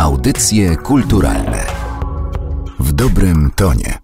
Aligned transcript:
Audycje 0.00 0.76
kulturalne 0.76 1.66
w 2.78 2.92
dobrym 2.92 3.50
tonie. 3.56 3.98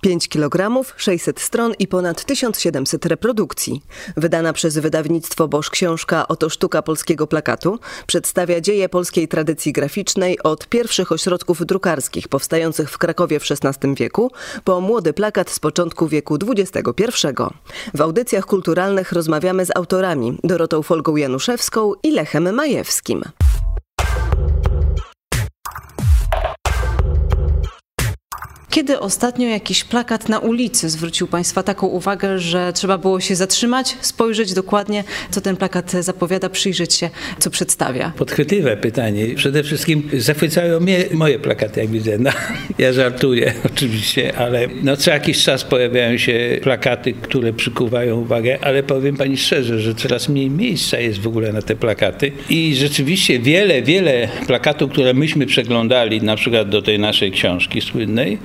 5 0.00 0.28
kg, 0.28 0.84
600 0.96 1.40
stron 1.40 1.72
i 1.78 1.86
ponad 1.86 2.24
1700 2.24 3.06
reprodukcji. 3.06 3.82
Wydana 4.16 4.52
przez 4.52 4.78
wydawnictwo 4.78 5.48
Bosch 5.48 5.70
książka 5.70 6.28
Oto 6.28 6.50
sztuka 6.50 6.82
polskiego 6.82 7.26
plakatu 7.26 7.78
przedstawia 8.06 8.60
dzieje 8.60 8.88
polskiej 8.88 9.28
tradycji 9.28 9.72
graficznej 9.72 10.42
od 10.42 10.68
pierwszych 10.68 11.12
ośrodków 11.12 11.66
drukarskich 11.66 12.28
powstających 12.28 12.90
w 12.90 12.98
Krakowie 12.98 13.40
w 13.40 13.44
XVI 13.50 13.94
wieku 13.94 14.30
po 14.64 14.80
młody 14.80 15.12
plakat 15.12 15.50
z 15.50 15.60
początku 15.60 16.08
wieku 16.08 16.38
XXI. 16.48 17.26
W 17.94 18.00
audycjach 18.00 18.46
kulturalnych 18.46 19.12
rozmawiamy 19.12 19.66
z 19.66 19.76
autorami 19.76 20.38
Dorotą 20.44 20.82
Folgą 20.82 21.16
Januszewską 21.16 21.92
i 22.02 22.10
Lechem 22.10 22.54
Majewskim. 22.54 23.22
Kiedy 28.72 29.00
ostatnio 29.00 29.48
jakiś 29.48 29.84
plakat 29.84 30.28
na 30.28 30.38
ulicy 30.38 30.90
zwrócił 30.90 31.26
Państwa 31.26 31.62
taką 31.62 31.86
uwagę, 31.86 32.38
że 32.38 32.72
trzeba 32.72 32.98
było 32.98 33.20
się 33.20 33.36
zatrzymać, 33.36 33.96
spojrzeć 34.00 34.54
dokładnie, 34.54 35.04
co 35.30 35.40
ten 35.40 35.56
plakat 35.56 35.90
zapowiada, 35.90 36.48
przyjrzeć 36.48 36.94
się, 36.94 37.10
co 37.38 37.50
przedstawia? 37.50 38.12
Podchwytliwe 38.16 38.76
pytanie. 38.76 39.26
Przede 39.34 39.62
wszystkim 39.62 40.10
zachwycają 40.18 40.80
mnie 40.80 41.04
moje 41.12 41.38
plakaty, 41.38 41.80
jak 41.80 41.90
widzę. 41.90 42.18
No, 42.18 42.30
ja 42.78 42.92
żartuję 42.92 43.52
oczywiście, 43.74 44.36
ale 44.36 44.68
no, 44.82 44.96
co 44.96 45.10
jakiś 45.10 45.44
czas 45.44 45.64
pojawiają 45.64 46.18
się 46.18 46.58
plakaty, 46.62 47.12
które 47.12 47.52
przykuwają 47.52 48.20
uwagę, 48.20 48.58
ale 48.62 48.82
powiem 48.82 49.16
Pani 49.16 49.36
szczerze, 49.36 49.80
że 49.80 49.94
coraz 49.94 50.28
mniej 50.28 50.50
miejsca 50.50 50.98
jest 50.98 51.20
w 51.20 51.26
ogóle 51.26 51.52
na 51.52 51.62
te 51.62 51.76
plakaty 51.76 52.32
i 52.50 52.74
rzeczywiście 52.74 53.38
wiele, 53.38 53.82
wiele 53.82 54.28
plakatów, 54.46 54.92
które 54.92 55.14
myśmy 55.14 55.46
przeglądali, 55.46 56.22
na 56.22 56.36
przykład 56.36 56.68
do 56.68 56.82
tej 56.82 56.98
naszej 56.98 57.32
książki 57.32 57.80
słynnej, 57.80 58.38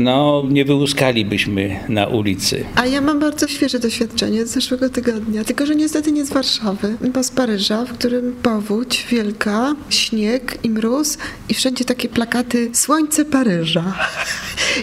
no 0.00 0.42
nie 0.48 0.64
wyłuskalibyśmy 0.64 1.80
na 1.88 2.06
ulicy. 2.06 2.64
A 2.74 2.86
ja 2.86 3.00
mam 3.00 3.20
bardzo 3.20 3.48
świeże 3.48 3.78
doświadczenie 3.78 4.46
z 4.46 4.50
zeszłego 4.50 4.90
tygodnia, 4.90 5.44
tylko 5.44 5.66
że 5.66 5.76
niestety 5.76 6.12
nie 6.12 6.24
z 6.24 6.30
Warszawy, 6.30 6.96
bo 7.14 7.22
z 7.22 7.30
Paryża, 7.30 7.84
w 7.84 7.92
którym 7.92 8.36
powódź 8.42 9.06
wielka, 9.10 9.74
śnieg 9.90 10.58
i 10.62 10.70
mróz 10.70 11.18
i 11.48 11.54
wszędzie 11.54 11.84
takie 11.84 12.08
plakaty 12.08 12.70
Słońce 12.72 13.24
Paryża. 13.24 13.94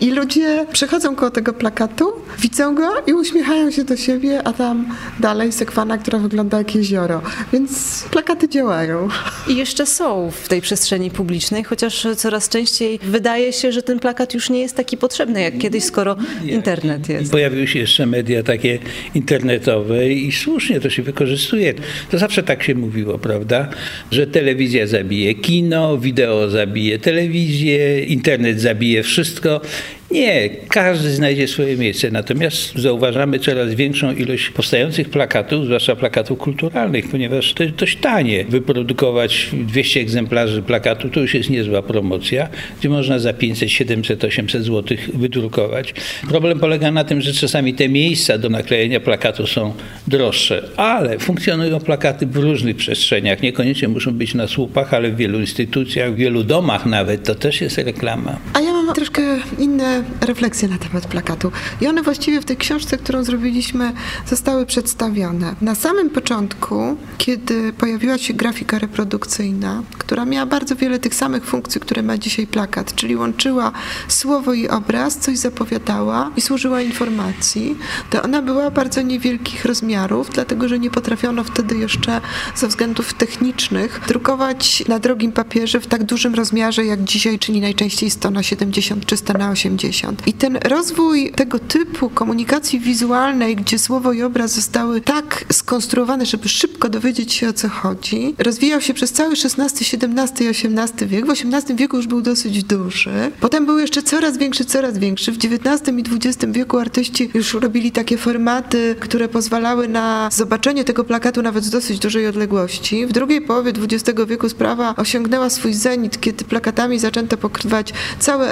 I 0.02 0.12
ludzie 0.12 0.66
przechodzą 0.74 1.16
koło 1.16 1.32
tego 1.32 1.54
plakatu, 1.54 2.12
widzą 2.40 2.76
go 2.76 2.90
i 3.08 3.14
uśmiechają 3.14 3.72
się 3.72 3.84
do 3.84 3.98
siebie, 3.98 4.48
a 4.48 4.54
tam 4.54 4.96
dalej 5.20 5.52
sekwana, 5.52 5.98
która 5.98 6.20
wygląda 6.20 6.58
jak 6.58 6.76
jezioro. 6.76 7.22
Więc 7.54 8.04
plakaty 8.12 8.50
działają. 8.50 9.08
I 9.48 9.56
jeszcze 9.56 9.86
są 9.86 10.32
w 10.44 10.48
tej 10.48 10.62
przestrzeni 10.62 11.12
publicznej, 11.12 11.64
chociaż 11.64 12.08
coraz 12.18 12.50
częściej 12.50 13.00
wydaje 13.04 13.54
się, 13.54 13.72
że 13.72 13.84
ten 13.84 14.00
plakat 14.00 14.34
już 14.34 14.50
nie 14.50 14.60
jest 14.60 14.76
taki 14.76 14.89
potrzebny 14.98 15.42
jak 15.42 15.58
kiedyś, 15.58 15.84
skoro 15.84 16.16
internet 16.46 17.10
jest. 17.10 17.32
Pojawiły 17.32 17.68
się 17.68 17.80
jeszcze 17.80 18.06
media 18.06 18.44
takie 18.44 18.80
internetowe 19.16 20.10
i 20.10 20.32
słusznie 20.32 20.80
to 20.80 20.90
się 20.90 21.04
wykorzystuje. 21.04 21.74
To 22.12 22.18
zawsze 22.18 22.44
tak 22.44 22.64
się 22.64 22.76
mówiło, 22.76 23.18
prawda? 23.20 23.70
Że 24.12 24.28
telewizja 24.28 24.88
zabije 24.88 25.36
kino, 25.36 25.98
wideo 25.98 26.50
zabije 26.50 27.00
telewizję, 27.00 28.04
internet 28.04 28.62
zabije 28.62 29.04
wszystko. 29.04 29.62
Nie, 30.12 30.50
każdy 30.70 31.10
znajdzie 31.10 31.48
swoje 31.48 31.78
miejsce. 31.78 32.12
Natomiast 32.12 32.76
zauważamy 32.76 33.40
coraz 33.40 33.74
większą 33.74 34.16
ilość 34.16 34.50
powstających 34.50 35.10
plakatów, 35.10 35.66
zwłaszcza 35.66 35.96
plakatów 35.96 36.40
kulturalnych, 36.40 37.10
ponieważ 37.10 37.54
to 37.54 37.64
jest 37.64 37.76
dość 37.76 37.98
tanie. 37.98 38.46
Wyprodukować 38.46 39.50
200 39.54 40.00
egzemplarzy 40.00 40.62
plakatu 40.62 41.10
to 41.10 41.20
już 41.20 41.34
jest 41.34 41.50
niezła 41.50 41.82
promocja, 41.82 42.50
gdzie 42.80 42.90
można 42.90 43.20
za 43.20 43.34
500, 43.34 43.72
700, 43.72 44.24
800 44.24 44.64
zł 44.64 44.98
wydrukować. 45.14 45.94
Problem 46.30 46.60
polega 46.60 46.92
na 46.92 47.04
tym, 47.04 47.22
że 47.22 47.34
czasami 47.34 47.74
te 47.74 47.90
miejsca 47.90 48.38
do 48.38 48.50
naklejenia 48.50 49.00
plakatu 49.00 49.48
są 49.48 49.74
droższe, 50.08 50.70
ale 50.78 51.20
funkcjonują 51.20 51.80
plakaty 51.80 52.28
w 52.28 52.36
różnych 52.36 52.76
przestrzeniach. 52.76 53.42
Niekoniecznie 53.42 53.88
muszą 53.88 54.12
być 54.12 54.34
na 54.34 54.48
słupach, 54.48 54.94
ale 54.94 55.12
w 55.12 55.16
wielu 55.16 55.40
instytucjach, 55.40 56.14
w 56.14 56.16
wielu 56.16 56.44
domach 56.44 56.86
nawet. 56.86 57.24
To 57.24 57.36
też 57.36 57.62
jest 57.62 57.78
reklama. 57.78 58.40
A 58.54 58.60
ja 58.60 58.79
mam 58.90 58.96
troszkę 58.96 59.22
inne 59.60 60.04
refleksje 60.22 60.68
na 60.68 60.78
temat 60.78 61.08
plakatu. 61.08 61.52
I 61.82 61.88
one 61.88 62.04
właściwie 62.04 62.42
w 62.42 62.46
tej 62.46 62.58
książce, 62.58 62.98
którą 62.98 63.24
zrobiliśmy, 63.24 63.92
zostały 64.28 64.66
przedstawione. 64.66 65.56
Na 65.62 65.76
samym 65.76 66.10
początku, 66.10 66.98
kiedy 67.18 67.74
pojawiła 67.74 68.18
się 68.18 68.34
grafika 68.34 68.80
reprodukcyjna, 68.80 69.84
która 69.98 70.26
miała 70.26 70.46
bardzo 70.46 70.76
wiele 70.76 71.00
tych 71.00 71.16
samych 71.16 71.46
funkcji, 71.46 71.82
które 71.82 72.04
ma 72.04 72.18
dzisiaj 72.18 72.48
plakat, 72.48 72.96
czyli 72.96 73.16
łączyła 73.16 73.72
słowo 74.08 74.54
i 74.54 74.70
obraz, 74.70 75.18
coś 75.18 75.38
zapowiadała 75.38 76.32
i 76.38 76.42
służyła 76.42 76.82
informacji, 76.82 77.78
to 78.10 78.22
ona 78.22 78.42
była 78.42 78.72
bardzo 78.72 79.02
niewielkich 79.02 79.66
rozmiarów, 79.66 80.30
dlatego 80.34 80.68
że 80.68 80.80
nie 80.80 80.90
potrafiono 80.90 81.44
wtedy 81.44 81.78
jeszcze 81.78 82.22
ze 82.56 82.68
względów 82.68 83.14
technicznych 83.14 84.02
drukować 84.08 84.84
na 84.88 85.00
drogim 85.00 85.32
papierze 85.32 85.80
w 85.80 85.88
tak 85.88 86.04
dużym 86.04 86.36
rozmiarze, 86.36 86.86
jak 86.86 87.04
dzisiaj, 87.04 87.40
czyli 87.40 87.62
najczęściej 87.62 88.10
100 88.10 88.32
na 88.32 88.44
70 88.44 88.79
czy 89.06 89.18
100 89.18 89.34
na 89.34 89.52
80. 89.52 90.28
I 90.28 90.34
ten 90.34 90.58
rozwój 90.66 91.32
tego 91.32 91.60
typu 91.60 92.10
komunikacji 92.10 92.80
wizualnej, 92.80 93.56
gdzie 93.56 93.80
słowo 93.80 94.14
i 94.14 94.24
obraz 94.24 94.52
zostały 94.52 95.02
tak 95.02 95.46
skonstruowane, 95.52 96.26
żeby 96.26 96.50
szybko 96.50 96.90
dowiedzieć 96.90 97.34
się 97.34 97.50
o 97.50 97.54
co 97.54 97.70
chodzi, 97.70 98.36
rozwijał 98.38 98.82
się 98.82 98.94
przez 98.94 99.12
cały 99.12 99.34
XVI, 99.34 99.64
XVII 99.64 100.46
i 100.46 100.50
XVIII 100.50 101.08
wiek. 101.10 101.26
W 101.26 101.30
XVIII 101.30 101.76
wieku 101.76 101.98
już 101.98 102.08
był 102.08 102.22
dosyć 102.22 102.64
duży. 102.64 103.32
Potem 103.40 103.66
był 103.66 103.80
jeszcze 103.80 104.04
coraz 104.04 104.38
większy, 104.38 104.66
coraz 104.66 104.98
większy. 104.98 105.32
W 105.32 105.38
XIX 105.38 105.98
i 105.98 106.16
XX 106.16 106.46
wieku 106.52 106.78
artyści 106.78 107.30
już 107.34 107.54
robili 107.54 107.92
takie 107.92 108.18
formaty, 108.18 108.96
które 109.00 109.28
pozwalały 109.28 109.88
na 109.88 110.30
zobaczenie 110.32 110.84
tego 110.84 111.04
plakatu 111.04 111.42
nawet 111.42 111.64
z 111.64 111.70
dosyć 111.70 112.00
dużej 112.00 112.28
odległości. 112.28 113.06
W 113.06 113.12
drugiej 113.12 113.42
połowie 113.42 113.72
XX 113.72 114.20
wieku 114.28 114.50
sprawa 114.50 114.96
osiągnęła 114.96 115.50
swój 115.50 115.74
zenit, 115.74 116.20
kiedy 116.20 116.46
plakatami 116.46 117.00
zaczęto 117.00 117.38
pokrywać 117.38 117.94
całe 118.20 118.52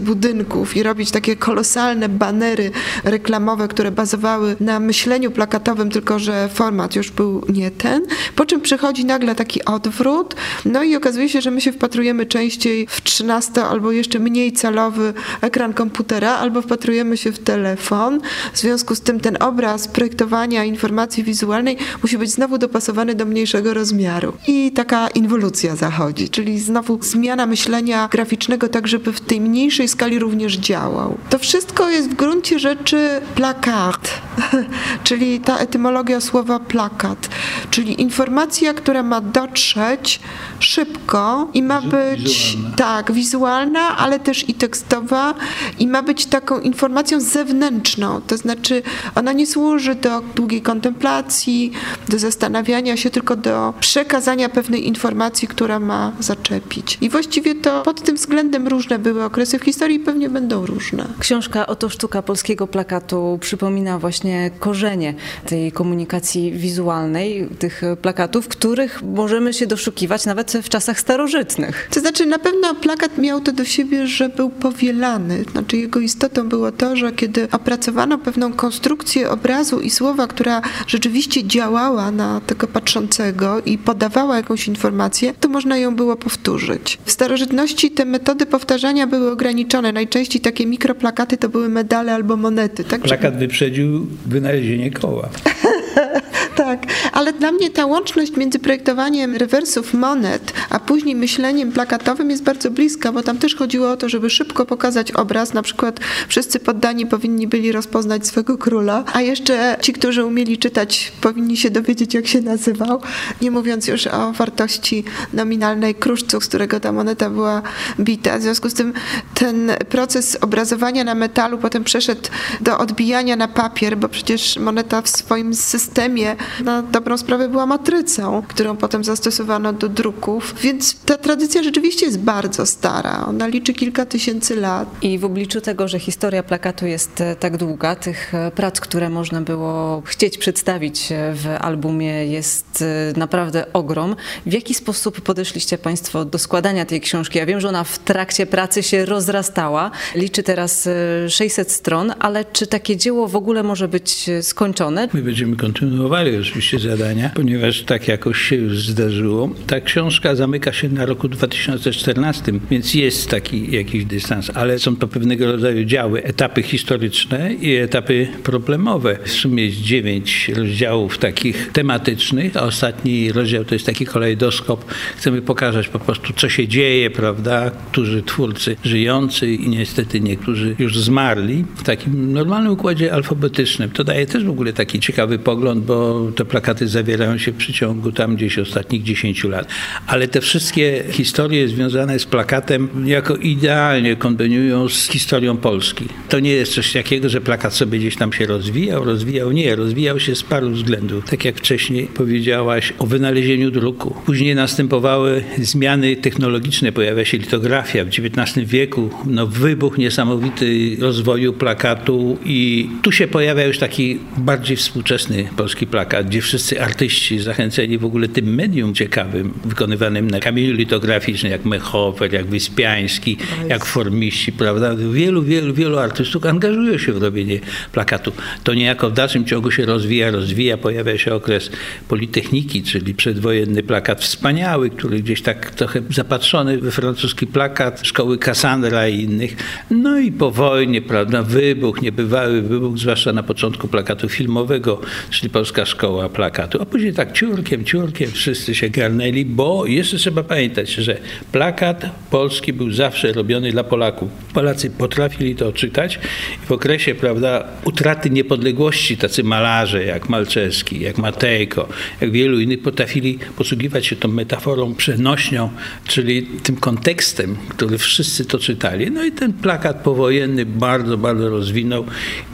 budynków 0.00 0.76
i 0.76 0.82
robić 0.82 1.10
takie 1.10 1.36
kolosalne 1.36 2.08
banery 2.08 2.70
reklamowe, 3.04 3.68
które 3.68 3.90
bazowały 3.90 4.56
na 4.60 4.80
myśleniu 4.80 5.30
plakatowym, 5.30 5.90
tylko 5.90 6.18
że 6.18 6.48
format 6.48 6.96
już 6.96 7.10
był 7.10 7.44
nie 7.48 7.70
ten. 7.70 8.02
Po 8.36 8.46
czym 8.46 8.60
przychodzi 8.60 9.04
nagle 9.04 9.34
taki 9.34 9.64
odwrót, 9.64 10.34
no 10.64 10.82
i 10.82 10.96
okazuje 10.96 11.28
się, 11.28 11.40
że 11.40 11.50
my 11.50 11.60
się 11.60 11.72
wpatrujemy 11.72 12.26
częściej 12.26 12.86
w 12.90 13.02
13 13.02 13.64
albo 13.64 13.92
jeszcze 13.92 14.18
mniej 14.18 14.52
calowy 14.52 15.14
ekran 15.40 15.74
komputera, 15.74 16.34
albo 16.34 16.62
wpatrujemy 16.62 17.16
się 17.16 17.32
w 17.32 17.38
telefon. 17.38 18.20
W 18.52 18.58
związku 18.58 18.94
z 18.94 19.00
tym 19.00 19.20
ten 19.20 19.42
obraz 19.42 19.88
projektowania 19.88 20.64
informacji 20.64 21.24
wizualnej 21.24 21.76
musi 22.02 22.18
być 22.18 22.30
znowu 22.30 22.58
dopasowany 22.58 23.14
do 23.14 23.24
mniejszego 23.24 23.74
rozmiaru. 23.74 24.32
I 24.46 24.72
taka 24.72 25.08
inwolucja 25.08 25.76
zachodzi, 25.76 26.28
czyli 26.28 26.60
znowu 26.60 26.98
zmiana 27.02 27.46
myślenia 27.46 28.08
graficznego, 28.08 28.68
tak 28.68 28.88
żeby 28.88 29.12
w 29.12 29.20
tej 29.20 29.40
mniejszej 29.58 29.88
skali 29.88 30.18
również 30.18 30.54
działał. 30.54 31.18
To 31.30 31.38
wszystko 31.38 31.88
jest 31.88 32.10
w 32.10 32.14
gruncie 32.14 32.58
rzeczy 32.58 33.20
plakat, 33.34 34.20
czyli 35.04 35.40
ta 35.40 35.58
etymologia 35.58 36.20
słowa 36.20 36.58
plakat, 36.60 37.28
czyli 37.70 38.00
informacja, 38.00 38.74
która 38.74 39.02
ma 39.02 39.20
dotrzeć 39.20 40.20
szybko 40.60 41.48
i 41.54 41.62
ma 41.62 41.82
być 41.82 42.22
wizualna. 42.24 42.76
tak, 42.76 43.12
wizualna, 43.12 43.96
ale 43.96 44.20
też 44.20 44.48
i 44.48 44.54
tekstowa 44.54 45.34
i 45.78 45.86
ma 45.86 46.02
być 46.02 46.26
taką 46.26 46.60
informacją 46.60 47.20
zewnętrzną, 47.20 48.20
to 48.26 48.36
znaczy 48.36 48.82
ona 49.14 49.32
nie 49.32 49.46
służy 49.46 49.94
do 49.94 50.20
długiej 50.34 50.62
kontemplacji, 50.62 51.72
do 52.08 52.18
zastanawiania 52.18 52.96
się, 52.96 53.10
tylko 53.10 53.36
do 53.36 53.74
przekazania 53.80 54.48
pewnej 54.48 54.86
informacji, 54.86 55.48
która 55.48 55.80
ma 55.80 56.12
zaczepić. 56.20 56.98
I 57.00 57.10
właściwie 57.10 57.54
to 57.54 57.82
pod 57.82 58.02
tym 58.02 58.16
względem 58.16 58.68
różne 58.68 58.98
były 58.98 59.24
okresy 59.24 59.47
w 59.58 59.64
historii 59.64 60.00
pewnie 60.00 60.28
będą 60.28 60.66
różne. 60.66 61.06
Książka 61.18 61.66
Oto 61.66 61.88
sztuka 61.88 62.22
polskiego 62.22 62.66
plakatu 62.66 63.38
przypomina 63.40 63.98
właśnie 63.98 64.50
korzenie 64.58 65.14
tej 65.46 65.72
komunikacji 65.72 66.52
wizualnej, 66.52 67.48
tych 67.58 67.82
plakatów, 68.02 68.48
których 68.48 69.02
możemy 69.02 69.52
się 69.52 69.66
doszukiwać 69.66 70.26
nawet 70.26 70.52
w 70.52 70.68
czasach 70.68 71.00
starożytnych. 71.00 71.88
To 71.94 72.00
znaczy 72.00 72.26
na 72.26 72.38
pewno 72.38 72.74
plakat 72.74 73.18
miał 73.18 73.40
to 73.40 73.52
do 73.52 73.64
siebie, 73.64 74.06
że 74.06 74.28
był 74.28 74.50
powielany. 74.50 75.44
Znaczy 75.52 75.76
jego 75.76 76.00
istotą 76.00 76.48
było 76.48 76.72
to, 76.72 76.96
że 76.96 77.12
kiedy 77.12 77.50
opracowano 77.50 78.18
pewną 78.18 78.52
konstrukcję 78.52 79.30
obrazu 79.30 79.80
i 79.80 79.90
słowa, 79.90 80.26
która 80.26 80.62
rzeczywiście 80.86 81.44
działała 81.44 82.10
na 82.10 82.40
tego 82.40 82.66
patrzącego 82.66 83.60
i 83.60 83.78
podawała 83.78 84.36
jakąś 84.36 84.68
informację, 84.68 85.34
to 85.40 85.48
można 85.48 85.76
ją 85.76 85.96
było 85.96 86.16
powtórzyć. 86.16 86.98
W 87.04 87.10
starożytności 87.10 87.90
te 87.90 88.04
metody 88.04 88.46
powtarzania 88.46 89.06
były 89.06 89.27
ograniczone. 89.32 89.92
Najczęściej 89.92 90.40
takie 90.42 90.66
mikroplakaty 90.66 91.36
to 91.36 91.48
były 91.48 91.68
medale 91.68 92.14
albo 92.14 92.36
monety. 92.36 92.84
Tak? 92.84 93.00
Plakat 93.00 93.38
wyprzedził 93.38 94.06
wynalezienie 94.26 94.90
koła. 94.90 95.28
Tak, 96.58 96.86
ale 97.12 97.32
dla 97.32 97.52
mnie 97.52 97.70
ta 97.70 97.86
łączność 97.86 98.36
między 98.36 98.58
projektowaniem 98.58 99.36
rewersów 99.36 99.94
monet, 99.94 100.52
a 100.70 100.80
później 100.80 101.16
myśleniem 101.16 101.72
plakatowym 101.72 102.30
jest 102.30 102.42
bardzo 102.42 102.70
bliska, 102.70 103.12
bo 103.12 103.22
tam 103.22 103.38
też 103.38 103.56
chodziło 103.56 103.90
o 103.90 103.96
to, 103.96 104.08
żeby 104.08 104.30
szybko 104.30 104.66
pokazać 104.66 105.12
obraz. 105.12 105.54
Na 105.54 105.62
przykład 105.62 106.00
wszyscy 106.28 106.60
poddani 106.60 107.06
powinni 107.06 107.48
byli 107.48 107.72
rozpoznać 107.72 108.26
swego 108.26 108.58
króla, 108.58 109.04
a 109.12 109.20
jeszcze 109.20 109.76
ci, 109.82 109.92
którzy 109.92 110.24
umieli 110.24 110.58
czytać, 110.58 111.12
powinni 111.20 111.56
się 111.56 111.70
dowiedzieć, 111.70 112.14
jak 112.14 112.26
się 112.26 112.40
nazywał. 112.40 113.00
Nie 113.42 113.50
mówiąc 113.50 113.88
już 113.88 114.06
o 114.06 114.32
wartości 114.32 115.04
nominalnej 115.32 115.94
kruszcu, 115.94 116.40
z 116.40 116.46
którego 116.48 116.80
ta 116.80 116.92
moneta 116.92 117.30
była 117.30 117.62
bita. 118.00 118.38
W 118.38 118.42
związku 118.42 118.70
z 118.70 118.74
tym 118.74 118.92
ten 119.34 119.72
proces 119.88 120.38
obrazowania 120.40 121.04
na 121.04 121.14
metalu 121.14 121.58
potem 121.58 121.84
przeszedł 121.84 122.28
do 122.60 122.78
odbijania 122.78 123.36
na 123.36 123.48
papier, 123.48 123.96
bo 123.96 124.08
przecież 124.08 124.56
moneta 124.56 125.02
w 125.02 125.08
swoim 125.08 125.54
systemie 125.54 126.36
na 126.64 126.82
dobrą 126.82 127.18
sprawę 127.18 127.48
była 127.48 127.66
matrycą, 127.66 128.42
którą 128.48 128.76
potem 128.76 129.04
zastosowano 129.04 129.72
do 129.72 129.88
druków. 129.88 130.54
Więc 130.62 131.00
ta 131.00 131.16
tradycja 131.16 131.62
rzeczywiście 131.62 132.06
jest 132.06 132.18
bardzo 132.18 132.66
stara. 132.66 133.26
Ona 133.26 133.46
liczy 133.46 133.74
kilka 133.74 134.06
tysięcy 134.06 134.56
lat. 134.56 134.88
I 135.02 135.18
w 135.18 135.24
obliczu 135.24 135.60
tego, 135.60 135.88
że 135.88 135.98
historia 135.98 136.42
plakatu 136.42 136.86
jest 136.86 137.20
e, 137.20 137.36
tak 137.36 137.56
długa, 137.56 137.96
tych 137.96 138.34
e, 138.34 138.50
prac, 138.50 138.80
które 138.80 139.10
można 139.10 139.40
było 139.40 140.02
chcieć 140.04 140.38
przedstawić 140.38 141.12
e, 141.12 141.32
w 141.34 141.46
albumie 141.60 142.26
jest 142.26 142.84
naprawdę 143.16 143.72
ogrom. 143.72 144.16
W 144.46 144.52
jaki 144.52 144.74
sposób 144.74 145.20
podeszliście 145.20 145.78
Państwo 145.78 146.24
do 146.24 146.38
składania 146.38 146.84
tej 146.86 147.00
książki? 147.00 147.38
Ja 147.38 147.46
wiem, 147.46 147.60
że 147.60 147.68
ona 147.68 147.84
w 147.84 147.98
trakcie 147.98 148.46
pracy 148.46 148.82
się 148.82 149.04
rozrastała. 149.04 149.90
Liczy 150.14 150.42
teraz 150.42 150.88
600 151.28 151.72
stron, 151.72 152.12
ale 152.18 152.44
czy 152.44 152.66
takie 152.66 152.96
dzieło 152.96 153.28
w 153.28 153.36
ogóle 153.36 153.62
może 153.62 153.88
być 153.88 154.30
skończone? 154.42 155.08
My 155.12 155.22
będziemy 155.22 155.56
kontynuowali 155.56 156.36
oczywiście 156.40 156.78
zadania, 156.78 157.30
ponieważ 157.34 157.82
tak 157.82 158.08
jakoś 158.08 158.38
się 158.38 158.56
już 158.56 158.78
zdarzyło. 158.78 159.50
Ta 159.66 159.80
książka 159.80 160.34
zamyka 160.34 160.72
się 160.72 160.88
na 160.88 161.06
roku 161.06 161.28
2014, 161.28 162.52
więc 162.70 162.94
jest 162.94 163.30
taki 163.30 163.74
jakiś 163.74 164.04
dystans, 164.04 164.50
ale 164.54 164.78
są 164.78 164.96
to 164.96 165.08
pewnego 165.08 165.52
rodzaju 165.52 165.84
działy, 165.84 166.24
etapy 166.24 166.62
historyczne 166.62 167.54
i 167.54 167.74
etapy 167.74 168.28
problemowe. 168.42 169.18
W 169.24 169.30
sumie 169.30 169.64
jest 169.64 169.80
dziewięć 169.80 170.48
rozdziałów 170.48 171.18
takich 171.18 171.72
tematycznych, 171.72 172.56
a 172.56 172.62
ostatni 172.62 173.32
rozdział 173.32 173.64
to 173.64 173.74
jest 173.74 173.86
taki 173.86 174.06
kolejdoskop. 174.06 174.84
Chcemy 175.16 175.42
pokazać 175.42 175.88
po 175.88 175.98
prostu, 175.98 176.32
co 176.32 176.48
się 176.48 176.68
dzieje, 176.68 177.10
prawda, 177.10 177.70
którzy 177.70 178.22
twórcy 178.22 178.76
żyjący 178.84 179.52
i 179.52 179.68
niestety 179.68 180.20
niektórzy 180.20 180.76
już 180.78 180.98
zmarli 180.98 181.64
w 181.76 181.82
takim 181.82 182.32
normalnym 182.32 182.72
układzie 182.72 183.12
alfabetycznym. 183.12 183.90
To 183.90 184.04
daje 184.04 184.26
też 184.26 184.44
w 184.44 184.50
ogóle 184.50 184.72
taki 184.72 185.00
ciekawy 185.00 185.38
pogląd, 185.38 185.84
bo 185.84 186.17
te 186.36 186.44
plakaty 186.44 186.88
zawierają 186.88 187.38
się 187.38 187.52
w 187.52 187.56
przeciągu 187.56 188.12
tam 188.12 188.36
gdzieś 188.36 188.58
ostatnich 188.58 189.02
10 189.02 189.44
lat. 189.44 189.68
Ale 190.06 190.28
te 190.28 190.40
wszystkie 190.40 191.04
historie 191.10 191.68
związane 191.68 192.18
z 192.18 192.24
plakatem 192.24 192.88
jako 193.06 193.36
idealnie 193.36 194.16
kombiniują 194.16 194.88
z 194.88 195.08
historią 195.08 195.56
Polski. 195.56 196.04
To 196.28 196.40
nie 196.40 196.50
jest 196.50 196.74
coś 196.74 196.92
takiego, 196.92 197.28
że 197.28 197.40
plakat 197.40 197.74
sobie 197.74 197.98
gdzieś 197.98 198.16
tam 198.16 198.32
się 198.32 198.46
rozwijał, 198.46 199.04
rozwijał. 199.04 199.52
Nie, 199.52 199.76
rozwijał 199.76 200.20
się 200.20 200.34
z 200.34 200.42
paru 200.42 200.70
względów. 200.70 201.30
Tak 201.30 201.44
jak 201.44 201.56
wcześniej 201.56 202.06
powiedziałaś 202.06 202.92
o 202.98 203.06
wynalezieniu 203.06 203.70
druku. 203.70 204.14
Później 204.26 204.54
następowały 204.54 205.44
zmiany 205.58 206.16
technologiczne, 206.16 206.92
pojawia 206.92 207.24
się 207.24 207.38
litografia 207.38 208.04
w 208.04 208.08
XIX 208.08 208.68
wieku, 208.68 209.10
no 209.26 209.46
wybuch 209.46 209.98
niesamowity 209.98 210.96
rozwoju 211.00 211.52
plakatu 211.52 212.38
i 212.44 212.88
tu 213.02 213.12
się 213.12 213.26
pojawia 213.26 213.64
już 213.64 213.78
taki 213.78 214.18
bardziej 214.36 214.76
współczesny 214.76 215.48
polski 215.56 215.86
plakat, 215.86 216.07
gdzie 216.08 216.40
wszyscy 216.40 216.82
artyści 216.82 217.38
zachęceni 217.38 217.98
w 217.98 218.04
ogóle 218.04 218.28
tym 218.28 218.54
medium 218.54 218.94
ciekawym, 218.94 219.52
wykonywanym 219.64 220.30
na 220.30 220.40
kamieniu 220.40 220.74
litograficznym, 220.74 221.52
jak 221.52 221.64
Mechofer, 221.64 222.32
jak 222.32 222.46
Wyspiański, 222.46 223.36
jak 223.68 223.84
Formiści, 223.84 224.52
prawda? 224.52 224.94
Wielu, 225.12 225.42
wielu, 225.42 225.74
wielu 225.74 225.98
artystów 225.98 226.46
angażuje 226.46 226.98
się 226.98 227.12
w 227.12 227.22
robienie 227.22 227.60
plakatu. 227.92 228.32
To 228.64 228.74
niejako 228.74 229.10
w 229.10 229.12
dalszym 229.12 229.44
ciągu 229.44 229.70
się 229.70 229.86
rozwija, 229.86 230.30
rozwija, 230.30 230.76
pojawia 230.76 231.18
się 231.18 231.34
okres 231.34 231.70
Politechniki, 232.08 232.82
czyli 232.82 233.14
przedwojenny 233.14 233.82
plakat 233.82 234.20
wspaniały, 234.20 234.90
który 234.90 235.20
gdzieś 235.20 235.42
tak 235.42 235.70
trochę 235.70 236.00
zapatrzony 236.10 236.78
we 236.78 236.90
francuski 236.90 237.46
plakat 237.46 238.06
szkoły 238.06 238.38
Cassandra 238.38 239.08
i 239.08 239.20
innych. 239.20 239.56
No 239.90 240.18
i 240.18 240.32
po 240.32 240.50
wojnie, 240.50 241.02
prawda, 241.02 241.42
wybuch, 241.42 242.02
niebywały 242.02 242.62
wybuch, 242.62 242.98
zwłaszcza 242.98 243.32
na 243.32 243.42
początku 243.42 243.88
plakatu 243.88 244.28
filmowego, 244.28 245.00
czyli 245.30 245.50
Polska 245.50 245.84
Szkoła 245.84 245.97
Plakatu. 246.32 246.82
A 246.82 246.86
później 246.86 247.12
tak 247.12 247.32
ciurkiem, 247.32 247.84
ciurkiem 247.84 248.30
wszyscy 248.30 248.74
się 248.74 248.90
garnęli, 248.90 249.44
bo 249.44 249.86
jeszcze 249.86 250.16
trzeba 250.16 250.42
pamiętać, 250.42 250.90
że 250.90 251.18
plakat 251.52 252.06
polski 252.30 252.72
był 252.72 252.92
zawsze 252.92 253.32
robiony 253.32 253.72
dla 253.72 253.84
Polaków. 253.84 254.30
Polacy 254.54 254.90
potrafili 254.90 255.54
to 255.54 255.72
czytać 255.72 256.20
i 256.64 256.66
w 256.66 256.72
okresie, 256.72 257.14
prawda, 257.14 257.64
utraty 257.84 258.30
niepodległości 258.30 259.16
tacy 259.16 259.44
malarze 259.44 260.04
jak 260.04 260.28
Malczewski, 260.28 261.00
jak 261.00 261.18
Matejko, 261.18 261.88
jak 262.20 262.32
wielu 262.32 262.60
innych 262.60 262.82
potrafili 262.82 263.38
posługiwać 263.56 264.06
się 264.06 264.16
tą 264.16 264.28
metaforą 264.28 264.94
przenośnią, 264.94 265.70
czyli 266.06 266.42
tym 266.42 266.76
kontekstem, 266.76 267.56
który 267.68 267.98
wszyscy 267.98 268.44
to 268.44 268.58
czytali. 268.58 269.10
No 269.10 269.24
i 269.24 269.32
ten 269.32 269.52
plakat 269.52 269.96
powojenny 269.96 270.66
bardzo, 270.66 271.18
bardzo 271.18 271.50
rozwinął. 271.50 272.04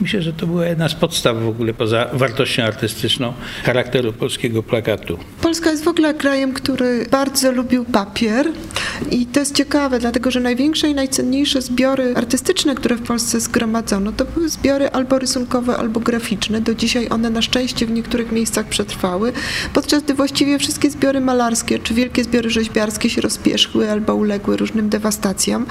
Myślę, 0.01 0.21
że 0.21 0.33
to 0.33 0.47
była 0.47 0.65
jedna 0.65 0.89
z 0.89 0.95
podstaw 0.95 1.37
w 1.43 1.47
ogóle 1.47 1.73
poza 1.73 2.09
wartością 2.13 2.63
artystyczną 2.63 3.34
charakteru 3.63 4.13
polskiego 4.13 4.63
plakatu. 4.63 5.17
Polska 5.41 5.71
jest 5.71 5.83
w 5.83 5.87
ogóle 5.87 6.13
krajem, 6.13 6.53
który 6.53 7.05
bardzo 7.11 7.51
lubił 7.51 7.85
papier 7.85 8.51
i 9.11 9.25
to 9.25 9.39
jest 9.39 9.55
ciekawe, 9.55 9.99
dlatego 9.99 10.31
że 10.31 10.39
największe 10.39 10.89
i 10.89 10.95
najcenniejsze 10.95 11.61
zbiory 11.61 12.13
artystyczne, 12.15 12.75
które 12.75 12.95
w 12.95 13.01
Polsce 13.01 13.39
zgromadzono, 13.39 14.11
to 14.11 14.25
były 14.25 14.49
zbiory 14.49 14.89
albo 14.89 15.19
rysunkowe, 15.19 15.77
albo 15.77 15.99
graficzne. 15.99 16.61
Do 16.61 16.75
dzisiaj 16.75 17.09
one 17.09 17.29
na 17.29 17.41
szczęście 17.41 17.85
w 17.85 17.91
niektórych 17.91 18.31
miejscach 18.31 18.65
przetrwały, 18.65 19.33
podczas 19.73 20.03
gdy 20.03 20.13
właściwie 20.13 20.59
wszystkie 20.59 20.89
zbiory 20.89 21.21
malarskie 21.21 21.79
czy 21.79 21.93
wielkie 21.93 22.23
zbiory 22.23 22.49
rzeźbiarskie 22.49 23.09
się 23.09 23.21
rozpierzchły 23.21 23.91
albo 23.91 24.15
uległy 24.15 24.57
różnym 24.57 24.89
dewastacjom, 24.89 25.65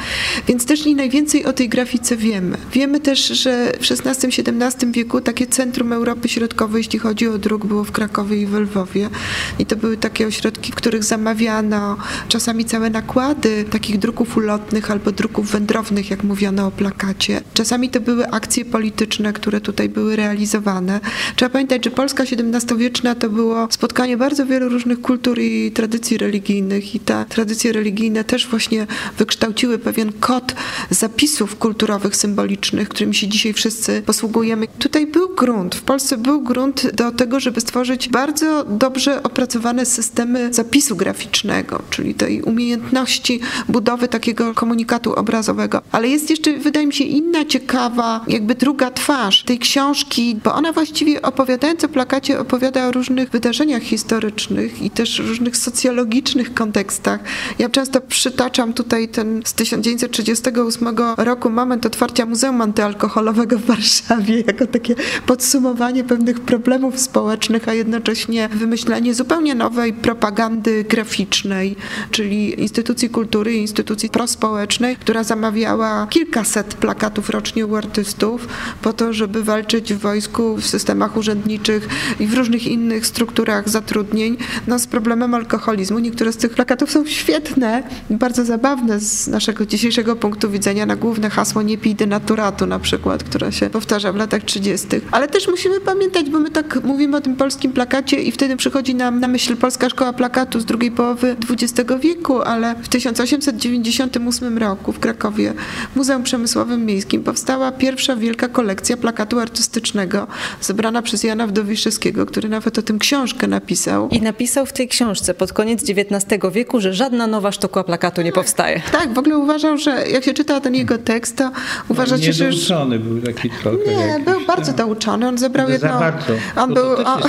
więc 0.49 0.66
też 0.66 0.84
nie 0.84 0.94
najwięcej 0.94 1.44
o 1.44 1.52
tej 1.52 1.69
grafice 1.69 2.16
wiemy. 2.16 2.56
Wiemy 2.72 3.00
też, 3.00 3.26
że 3.26 3.72
w 3.81 3.90
XVI-XVII 3.90 4.93
wieku 4.93 5.20
takie 5.20 5.46
centrum 5.46 5.93
Europy 5.93 6.28
Środkowej, 6.28 6.81
jeśli 6.81 6.99
chodzi 6.99 7.28
o 7.28 7.38
druk, 7.38 7.54
było 7.59 7.85
w 7.85 7.93
Krakowie 7.93 8.37
i 8.37 8.47
w 8.47 8.55
Lwowie 8.55 9.11
i 9.59 9.67
to 9.67 9.77
były 9.77 9.97
takie 9.97 10.27
ośrodki, 10.27 10.73
w 10.73 10.75
których 10.75 11.05
zamawiano 11.05 11.97
czasami 12.29 12.65
całe 12.65 12.91
nakłady 12.91 13.65
takich 13.71 13.99
druków 13.99 14.37
ulotnych 14.37 14.90
albo 14.90 15.12
druków 15.12 15.50
wędrownych, 15.50 16.11
jak 16.11 16.25
mówiono 16.25 16.67
o 16.67 16.71
plakacie. 16.71 17.40
Czasami 17.55 17.90
to 17.90 18.00
były 18.00 18.31
akcje 18.31 18.64
polityczne, 18.64 19.33
które 19.33 19.61
tutaj 19.61 19.88
były 19.88 20.17
realizowane. 20.17 21.00
Trzeba 21.37 21.50
pamiętać, 21.50 21.85
że 21.85 21.90
Polska 21.90 22.23
XVII-wieczna 22.23 23.14
to 23.14 23.31
było 23.31 23.69
spotkanie 23.71 24.17
bardzo 24.17 24.47
wielu 24.47 24.69
różnych 24.69 25.00
kultur 25.00 25.38
i 25.38 25.73
tradycji 25.73 26.19
religijnych 26.19 26.95
i 26.95 27.00
te 27.00 27.25
tradycje 27.28 27.73
religijne 27.73 28.25
też 28.25 28.49
właśnie 28.49 28.87
wykształciły 29.19 29.78
pewien 29.78 30.12
kod 30.12 30.55
zapisów 30.90 31.57
kulturowych, 31.57 32.17
symbolicznych, 32.17 32.88
którymi 32.88 33.14
się 33.14 33.28
dzisiaj 33.28 33.52
wszyscy 33.52 34.02
posługujemy. 34.07 34.67
Tutaj 34.78 35.07
był 35.07 35.35
grunt, 35.35 35.75
w 35.75 35.83
Polsce 35.83 36.17
był 36.17 36.43
grunt 36.43 36.90
do 36.95 37.12
tego, 37.12 37.40
żeby 37.45 37.61
stworzyć 37.61 38.09
bardzo 38.09 38.65
dobrze 38.65 39.23
opracowane 39.23 39.87
systemy 39.87 40.55
zapisu 40.55 40.97
graficznego, 40.97 41.83
czyli 41.91 42.15
tej 42.15 42.43
umiejętności 42.43 43.41
budowy 43.69 44.09
takiego 44.09 44.55
komunikatu 44.55 45.15
obrazowego. 45.15 45.83
Ale 45.93 46.09
jest 46.09 46.31
jeszcze, 46.31 46.53
wydaje 46.53 46.87
mi 46.87 46.93
się, 46.93 47.05
inna 47.05 47.45
ciekawa, 47.45 48.25
jakby 48.29 48.55
druga 48.55 48.91
twarz 48.91 49.43
tej 49.43 49.59
książki, 49.59 50.37
bo 50.45 50.55
ona 50.55 50.73
właściwie 50.73 51.23
opowiadając 51.23 51.85
o 51.85 51.89
plakacie 51.89 52.41
opowiada 52.41 52.87
o 52.87 52.93
różnych 52.93 53.31
wydarzeniach 53.31 53.83
historycznych 53.83 54.83
i 54.83 54.91
też 54.91 55.19
różnych 55.19 55.57
socjologicznych 55.57 56.55
kontekstach. 56.55 57.21
Ja 57.59 57.69
często 57.69 58.01
przytaczam 58.01 58.73
tutaj 58.73 59.09
ten 59.09 59.43
z 59.45 59.55
1938 59.55 60.89
roku 61.17 61.51
moment 61.51 61.87
otwarcia 61.87 62.27
Muzeum 62.27 62.61
Antyalkoholowego 62.61 63.59
w 63.59 63.65
Warszawie 63.65 64.41
jako 64.47 64.67
takie 64.67 64.95
podsumowanie 65.27 66.05
pewnych 66.05 66.41
problemów 66.41 67.01
społecznych, 67.01 67.34
a 67.67 67.75
jednocześnie 67.75 68.49
wymyślenie 68.49 69.14
zupełnie 69.14 69.55
nowej 69.55 69.93
propagandy 69.93 70.85
graficznej, 70.85 71.76
czyli 72.11 72.61
instytucji 72.61 73.11
kultury 73.11 73.55
i 73.55 73.61
instytucji 73.61 74.09
prospołecznej, 74.09 74.97
która 74.97 75.25
zamawiała 75.25 76.07
kilkaset 76.11 76.75
plakatów 76.75 77.31
rocznie 77.31 77.67
u 77.67 77.76
artystów 77.76 78.49
po 78.83 78.93
to, 78.93 79.12
żeby 79.12 79.43
walczyć 79.43 79.95
w 79.95 79.99
wojsku, 79.99 80.57
w 80.57 80.67
systemach 80.67 81.17
urzędniczych 81.17 81.88
i 82.21 82.26
w 82.26 82.35
różnych 82.35 82.67
innych 82.67 83.07
strukturach 83.07 83.69
zatrudnień 83.69 84.37
no, 84.67 84.79
z 84.79 84.87
problemem 84.87 85.35
alkoholizmu. 85.35 85.99
Niektóre 85.99 86.33
z 86.33 86.37
tych 86.37 86.55
plakatów 86.55 86.91
są 86.91 87.07
świetne, 87.07 87.83
bardzo 88.11 88.45
zabawne 88.45 89.00
z 89.00 89.29
naszego 89.29 89.67
dzisiejszego 89.67 90.17
punktu 90.17 90.50
widzenia 90.50 90.87
na 90.87 90.97
główne 90.97 91.31
hasło 91.31 91.62
nie 91.62 91.79
pij 91.79 91.95
denaturatu 91.95 92.67
na 92.67 92.79
przykład, 92.79 93.25
które 93.25 93.53
się 93.53 93.71
powtarza 93.71 94.12
w 94.12 94.17
latach 94.17 94.45
30. 94.45 94.88
Ale 95.11 95.29
też 95.29 95.49
musimy 95.49 95.81
pamiętać, 95.81 96.31
bo 96.31 96.41
my 96.41 96.50
tak 96.50 96.85
mówimy 96.85 97.17
o 97.17 97.21
tym 97.25 97.37
polskim 97.37 97.73
plakacie 97.73 98.23
i 98.23 98.33
wtedy 98.33 98.57
przychodzi 98.57 98.95
nam 98.95 99.21
na 99.21 99.28
myśl 99.28 99.57
Polska 99.57 99.88
Szkoła 99.88 100.12
Plakatu 100.12 100.61
z 100.61 100.64
drugiej 100.64 100.90
połowy 100.90 101.37
XX 101.50 101.90
wieku, 102.00 102.43
ale 102.43 102.75
w 102.75 102.88
1898 102.88 104.59
roku 104.59 104.93
w 104.93 104.99
Krakowie 104.99 105.54
w 105.93 105.97
Muzeum 105.97 106.23
Przemysłowym 106.23 106.87
Miejskim 106.87 107.23
powstała 107.23 107.73
pierwsza 107.73 108.16
wielka 108.16 108.49
kolekcja 108.49 108.97
plakatu 108.97 109.40
artystycznego 109.40 110.26
zebrana 110.61 111.02
przez 111.02 111.25
Jana 111.25 111.47
Wdowiszewskiego, 111.47 112.26
który 112.26 112.49
nawet 112.49 112.78
o 112.78 112.83
tym 112.83 112.99
książkę 112.99 113.47
napisał. 113.47 114.09
I 114.09 114.23
napisał 114.23 114.66
w 114.66 114.73
tej 114.73 114.88
książce 114.88 115.35
pod 115.35 115.52
koniec 115.52 115.83
XIX 115.90 116.43
wieku, 116.52 116.81
że 116.81 116.95
żadna 116.95 117.26
nowa 117.26 117.52
sztuka 117.52 117.85
plakatu 117.85 118.23
nie 118.23 118.33
powstaje. 118.33 118.83
Tak, 118.93 119.14
w 119.14 119.19
ogóle 119.19 119.38
uważał, 119.38 119.78
że 119.78 120.09
jak 120.09 120.25
się 120.25 120.35
czyta 120.35 120.61
ten 120.61 120.75
jego 120.75 120.99
tekst, 120.99 121.37
to 121.37 121.50
uważa 121.88 122.19
się, 122.19 122.33
że 122.33 122.47
już... 122.47 122.69
był 123.00 123.21
taki 123.21 123.50
trochę. 123.50 123.78
Nie, 123.87 123.93
jakiś, 123.93 124.25
był 124.25 124.47
bardzo 124.47 124.73
tak. 124.73 124.87
douczony. 124.87 125.28
On 125.28 125.38
zebrał 125.38 125.71
jedno... 125.71 125.88
za 125.88 125.99
bardzo. 125.99 126.33
On, 126.57 126.75
To- 126.75 126.75
był, 126.75 127.03
on, 127.04 127.20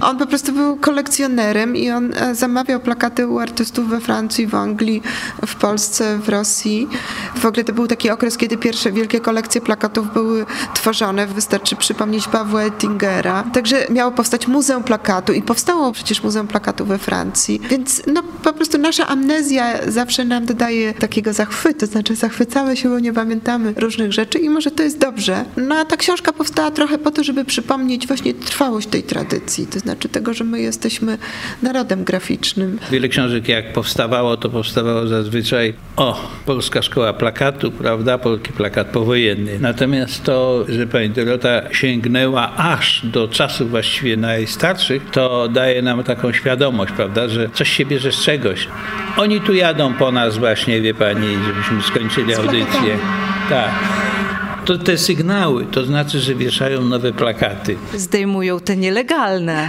on 0.00 0.18
po 0.18 0.26
prostu 0.26 0.52
był 0.52 0.76
kolekcjonerem 0.76 1.76
i 1.76 1.90
on 1.90 2.14
e, 2.14 2.34
zamawiał 2.34 2.80
plakaty 2.80 3.28
u 3.28 3.38
artystów 3.38 3.88
we 3.88 4.00
Francji, 4.00 4.46
w 4.46 4.54
Anglii, 4.54 5.02
w 5.46 5.54
Polsce, 5.54 6.18
w 6.18 6.28
Rosji. 6.28 6.88
W 7.36 7.46
ogóle 7.46 7.64
to 7.64 7.72
był 7.72 7.86
taki 7.86 8.10
okres, 8.10 8.36
kiedy 8.36 8.56
pierwsze 8.56 8.92
wielkie 8.92 9.20
kolekcje 9.20 9.60
plakatów 9.60 10.12
były 10.12 10.46
tworzone. 10.74 11.26
Wystarczy 11.26 11.76
przypomnieć 11.76 12.28
Pawła 12.28 12.62
Ettingera. 12.62 13.42
Także 13.42 13.86
miało 13.90 14.12
powstać 14.12 14.48
Muzeum 14.48 14.82
Plakatu 14.82 15.32
i 15.32 15.42
powstało 15.42 15.92
przecież 15.92 16.22
Muzeum 16.22 16.46
Plakatu 16.46 16.86
we 16.86 16.98
Francji. 16.98 17.60
Więc 17.70 18.02
no 18.06 18.22
po 18.22 18.52
prostu 18.52 18.78
nasza 18.78 19.06
amnezja 19.06 19.90
zawsze 19.90 20.24
nam 20.24 20.46
dodaje 20.46 20.94
takiego 20.94 21.32
zachwytu, 21.32 21.80
to 21.80 21.86
znaczy 21.86 22.16
zachwycamy 22.16 22.76
się, 22.76 22.88
bo 22.88 22.98
nie 22.98 23.12
pamiętamy 23.12 23.74
różnych 23.76 24.12
rzeczy 24.12 24.38
i 24.38 24.50
może 24.50 24.70
to 24.70 24.82
jest 24.82 24.98
dobrze. 24.98 25.44
No 25.56 25.74
a 25.74 25.84
ta 25.84 25.96
książka 25.96 26.32
powstała 26.32 26.70
trochę 26.70 26.98
po 26.98 27.10
to, 27.10 27.24
żeby 27.24 27.44
przypomnieć 27.44 28.06
właśnie 28.06 28.34
trwałość 28.34 28.88
tej 28.94 29.02
tradycji, 29.02 29.66
to 29.66 29.78
znaczy 29.78 30.08
tego, 30.08 30.34
że 30.34 30.44
my 30.44 30.60
jesteśmy 30.60 31.18
narodem 31.62 32.04
graficznym. 32.04 32.78
Wiele 32.90 33.08
książek 33.08 33.48
jak 33.48 33.72
powstawało, 33.72 34.36
to 34.36 34.48
powstawało 34.48 35.06
zazwyczaj 35.06 35.74
o, 35.96 36.30
Polska 36.46 36.82
Szkoła 36.82 37.12
Plakatu, 37.12 37.72
prawda, 37.72 38.18
polski 38.18 38.52
plakat 38.52 38.86
powojenny. 38.86 39.58
Natomiast 39.60 40.22
to, 40.24 40.64
że 40.68 40.86
pani 40.86 41.10
Dorota 41.10 41.62
sięgnęła 41.72 42.56
aż 42.56 43.06
do 43.06 43.28
czasów 43.28 43.70
właściwie 43.70 44.16
najstarszych, 44.16 45.10
to 45.10 45.48
daje 45.48 45.82
nam 45.82 46.04
taką 46.04 46.32
świadomość, 46.32 46.92
prawda, 46.92 47.28
że 47.28 47.48
coś 47.54 47.68
się 47.68 47.86
bierze 47.86 48.12
z 48.12 48.22
czegoś. 48.22 48.68
Oni 49.16 49.40
tu 49.40 49.54
jadą 49.54 49.94
po 49.94 50.12
nas 50.12 50.38
właśnie, 50.38 50.80
wie 50.80 50.94
pani, 50.94 51.36
żebyśmy 51.46 51.82
skończyli 51.82 52.34
audycję. 52.34 52.98
Tak. 53.50 54.23
To 54.64 54.78
te 54.78 54.98
sygnały, 54.98 55.66
to 55.66 55.84
znaczy, 55.84 56.20
że 56.20 56.34
wieszają 56.34 56.80
nowe 56.84 57.12
plakaty. 57.12 57.76
Zdejmują 57.94 58.60
te 58.60 58.76
nielegalne. 58.76 59.68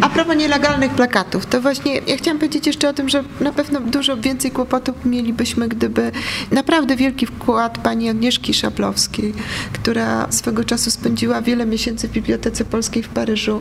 A 0.00 0.08
propos 0.08 0.36
nielegalnych 0.36 0.92
plakatów, 0.92 1.46
to 1.46 1.60
właśnie 1.60 1.94
ja 2.06 2.16
chciałam 2.16 2.38
powiedzieć 2.38 2.66
jeszcze 2.66 2.88
o 2.88 2.92
tym, 2.92 3.08
że 3.08 3.24
na 3.40 3.52
pewno 3.52 3.80
dużo 3.80 4.16
więcej 4.16 4.50
kłopotów 4.50 4.94
mielibyśmy, 5.04 5.68
gdyby 5.68 6.12
naprawdę 6.50 6.96
wielki 6.96 7.26
wkład 7.26 7.78
pani 7.78 8.08
Agnieszki 8.08 8.54
Szablowskiej, 8.54 9.32
która 9.72 10.26
swego 10.30 10.64
czasu 10.64 10.90
spędziła 10.90 11.42
wiele 11.42 11.66
miesięcy 11.66 12.08
w 12.08 12.12
Bibliotece 12.12 12.64
Polskiej 12.64 13.02
w 13.02 13.08
Paryżu, 13.08 13.60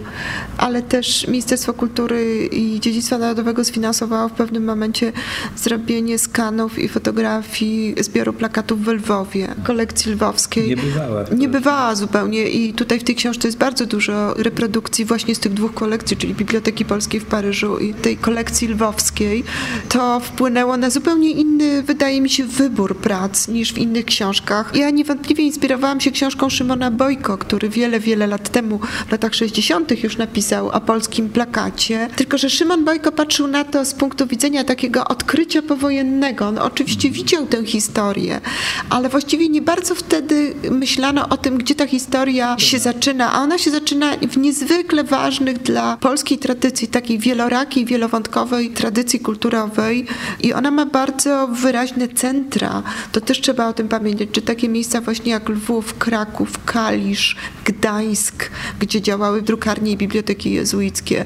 ale 0.58 0.82
też 0.82 1.28
Ministerstwo 1.28 1.74
Kultury 1.74 2.50
i 2.52 2.80
Dziedzictwa 2.80 3.18
Narodowego 3.18 3.66
sfinansowało 3.66 4.30
w 4.30 4.32
pewnym 4.32 4.64
momencie 4.64 5.12
zrobienie 5.56 6.20
skanów 6.20 6.80
i 6.80 6.88
fotografii 6.88 7.96
zbioru 8.00 8.34
plakatów 8.34 8.84
w 8.84 8.88
Lwowie, 8.88 9.48
kolekcji 9.64 10.12
lwowskiej. 10.12 10.70
Nie 10.70 10.78
bywała. 10.78 11.24
Nie 11.38 11.50
bywała 11.50 11.96
zupełnie 11.96 12.50
i 12.50 12.74
tutaj 12.74 13.00
w 13.00 13.04
tej 13.04 13.16
książce 13.16 13.48
jest 13.48 13.58
bardzo 13.58 13.86
dużo 13.86 14.34
reprodukcji 14.34 15.06
właśnie 15.06 15.36
z 15.36 15.40
tych 15.40 15.54
dwóch 15.54 15.74
kolekcji, 15.74 16.01
czyli 16.04 16.34
Biblioteki 16.34 16.86
Polskiej 16.86 17.20
w 17.20 17.26
Paryżu 17.26 17.78
i 17.78 17.94
tej 17.94 18.18
kolekcji 18.18 18.68
lwowskiej. 18.68 19.44
To 19.90 20.20
wpłynęło 20.20 20.78
na 20.78 20.90
zupełnie 20.90 21.32
inny, 21.32 21.84
wydaje 21.84 22.22
mi 22.22 22.30
się, 22.30 22.46
wybór 22.46 22.98
prac 22.98 23.48
niż 23.48 23.74
w 23.74 23.78
innych 23.78 24.06
książkach. 24.06 24.72
Ja 24.76 24.90
niewątpliwie 24.90 25.44
inspirowałam 25.44 26.02
się 26.02 26.12
książką 26.12 26.50
Szymona 26.50 26.92
Bojko, 26.92 27.38
który 27.38 27.70
wiele, 27.70 28.00
wiele 28.00 28.28
lat 28.28 28.50
temu, 28.50 28.80
w 29.08 29.12
latach 29.12 29.36
60. 29.36 30.04
już 30.04 30.18
napisał 30.18 30.70
o 30.70 30.82
polskim 30.82 31.30
plakacie. 31.30 32.10
Tylko, 32.16 32.38
że 32.38 32.50
Szymon 32.50 32.86
Bojko 32.86 33.12
patrzył 33.12 33.48
na 33.48 33.64
to 33.64 33.86
z 33.86 33.94
punktu 33.94 34.28
widzenia 34.28 34.64
takiego 34.64 35.06
odkrycia 35.08 35.62
powojennego. 35.62 36.48
On 36.48 36.58
oczywiście 36.58 37.10
widział 37.10 37.46
tę 37.46 37.66
historię, 37.66 38.42
ale 38.90 39.10
właściwie 39.10 39.50
nie 39.50 39.62
bardzo 39.62 39.96
wtedy 39.96 40.54
myślano 40.72 41.30
o 41.30 41.38
tym, 41.38 41.58
gdzie 41.58 41.76
ta 41.76 41.88
historia 41.88 42.56
się 42.60 42.80
zaczyna, 42.80 43.34
a 43.34 43.42
ona 43.42 43.58
się 43.58 43.72
zaczyna 43.72 44.12
w 44.18 44.38
niezwykle 44.38 45.04
ważnych 45.04 45.58
dla 45.58 45.91
polskiej 45.98 46.38
tradycji, 46.38 46.88
takiej 46.88 47.20
wielorakiej, 47.20 47.86
wielowątkowej 47.86 48.70
tradycji 48.70 49.20
kulturowej 49.20 50.06
i 50.40 50.54
ona 50.54 50.72
ma 50.72 50.86
bardzo 50.86 51.48
wyraźne 51.48 52.08
centra. 52.08 52.84
To 53.12 53.22
też 53.22 53.42
trzeba 53.42 53.68
o 53.68 53.74
tym 53.74 53.88
pamiętać, 53.88 54.30
czy 54.32 54.42
takie 54.42 54.70
miejsca 54.70 55.02
właśnie 55.02 55.32
jak 55.32 55.50
Lwów, 55.50 55.94
Kraków, 55.98 56.66
Kalisz, 56.66 57.36
Gdańsk, 57.66 58.50
gdzie 58.80 59.02
działały 59.02 59.42
drukarnie 59.42 59.92
i 59.92 59.98
biblioteki 59.98 60.52
jezuickie. 60.52 61.26